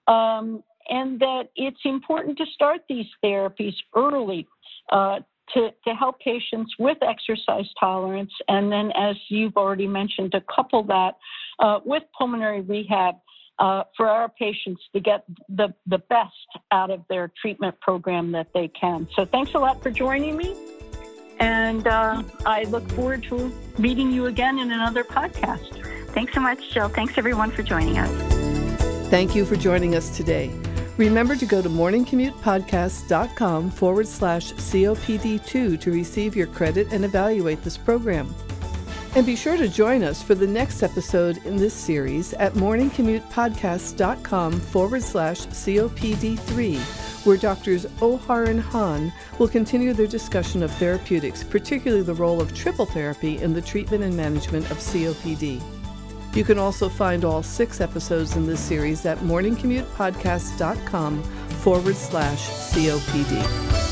Um, 0.08 0.62
and 0.88 1.20
that 1.20 1.44
it's 1.54 1.80
important 1.84 2.36
to 2.38 2.44
start 2.54 2.80
these 2.88 3.06
therapies 3.24 3.74
early 3.94 4.48
uh, 4.90 5.20
to, 5.54 5.70
to 5.86 5.94
help 5.94 6.18
patients 6.20 6.74
with 6.78 6.98
exercise 7.02 7.66
tolerance. 7.78 8.32
And 8.48 8.70
then, 8.70 8.90
as 8.92 9.16
you've 9.28 9.56
already 9.56 9.86
mentioned, 9.86 10.32
to 10.32 10.42
couple 10.54 10.82
that 10.84 11.16
uh, 11.58 11.80
with 11.84 12.02
pulmonary 12.16 12.60
rehab 12.60 13.16
uh, 13.58 13.84
for 13.96 14.08
our 14.08 14.28
patients 14.28 14.82
to 14.94 15.00
get 15.00 15.24
the, 15.48 15.74
the 15.86 15.98
best 15.98 16.32
out 16.70 16.90
of 16.90 17.02
their 17.08 17.30
treatment 17.40 17.78
program 17.80 18.32
that 18.32 18.48
they 18.54 18.68
can. 18.68 19.08
So, 19.14 19.24
thanks 19.24 19.54
a 19.54 19.58
lot 19.58 19.82
for 19.82 19.90
joining 19.90 20.36
me. 20.36 20.56
And 21.38 21.86
uh, 21.86 22.22
I 22.46 22.64
look 22.64 22.88
forward 22.92 23.24
to 23.24 23.52
meeting 23.78 24.12
you 24.12 24.26
again 24.26 24.58
in 24.58 24.70
another 24.70 25.02
podcast. 25.02 25.84
Thanks 26.10 26.34
so 26.34 26.40
much, 26.40 26.70
Jill. 26.72 26.88
Thanks 26.88 27.16
everyone 27.16 27.50
for 27.50 27.62
joining 27.62 27.98
us. 27.98 29.08
Thank 29.08 29.34
you 29.34 29.44
for 29.44 29.56
joining 29.56 29.94
us 29.94 30.16
today. 30.16 30.50
Remember 30.96 31.36
to 31.36 31.46
go 31.46 31.62
to 31.62 31.68
morningcommutepodcast.com 31.68 33.70
forward 33.70 34.06
slash 34.06 34.52
COPD2 34.52 35.80
to 35.80 35.90
receive 35.90 36.36
your 36.36 36.48
credit 36.48 36.92
and 36.92 37.02
evaluate 37.04 37.62
this 37.62 37.78
program. 37.78 38.34
And 39.14 39.26
be 39.26 39.36
sure 39.36 39.58
to 39.58 39.68
join 39.68 40.02
us 40.02 40.22
for 40.22 40.34
the 40.34 40.46
next 40.46 40.82
episode 40.82 41.36
in 41.44 41.56
this 41.56 41.74
series 41.74 42.32
at 42.34 42.54
morningcommutepodcast.com 42.54 44.60
forward 44.60 45.02
slash 45.02 45.46
COPD3 45.46 47.02
where 47.26 47.36
doctors 47.36 47.86
Ohar 48.00 48.48
and 48.48 48.60
Han 48.60 49.12
will 49.38 49.48
continue 49.48 49.92
their 49.92 50.06
discussion 50.06 50.62
of 50.62 50.70
therapeutics, 50.72 51.44
particularly 51.44 52.02
the 52.02 52.14
role 52.14 52.40
of 52.40 52.54
triple 52.54 52.86
therapy 52.86 53.40
in 53.40 53.52
the 53.52 53.62
treatment 53.62 54.02
and 54.02 54.16
management 54.16 54.70
of 54.70 54.78
COPD. 54.78 55.81
You 56.34 56.44
can 56.44 56.58
also 56.58 56.88
find 56.88 57.24
all 57.24 57.42
six 57.42 57.80
episodes 57.80 58.36
in 58.36 58.46
this 58.46 58.60
series 58.60 59.04
at 59.04 59.18
morningcommutepodcast.com 59.18 61.22
forward 61.22 61.96
slash 61.96 62.48
COPD. 62.48 63.91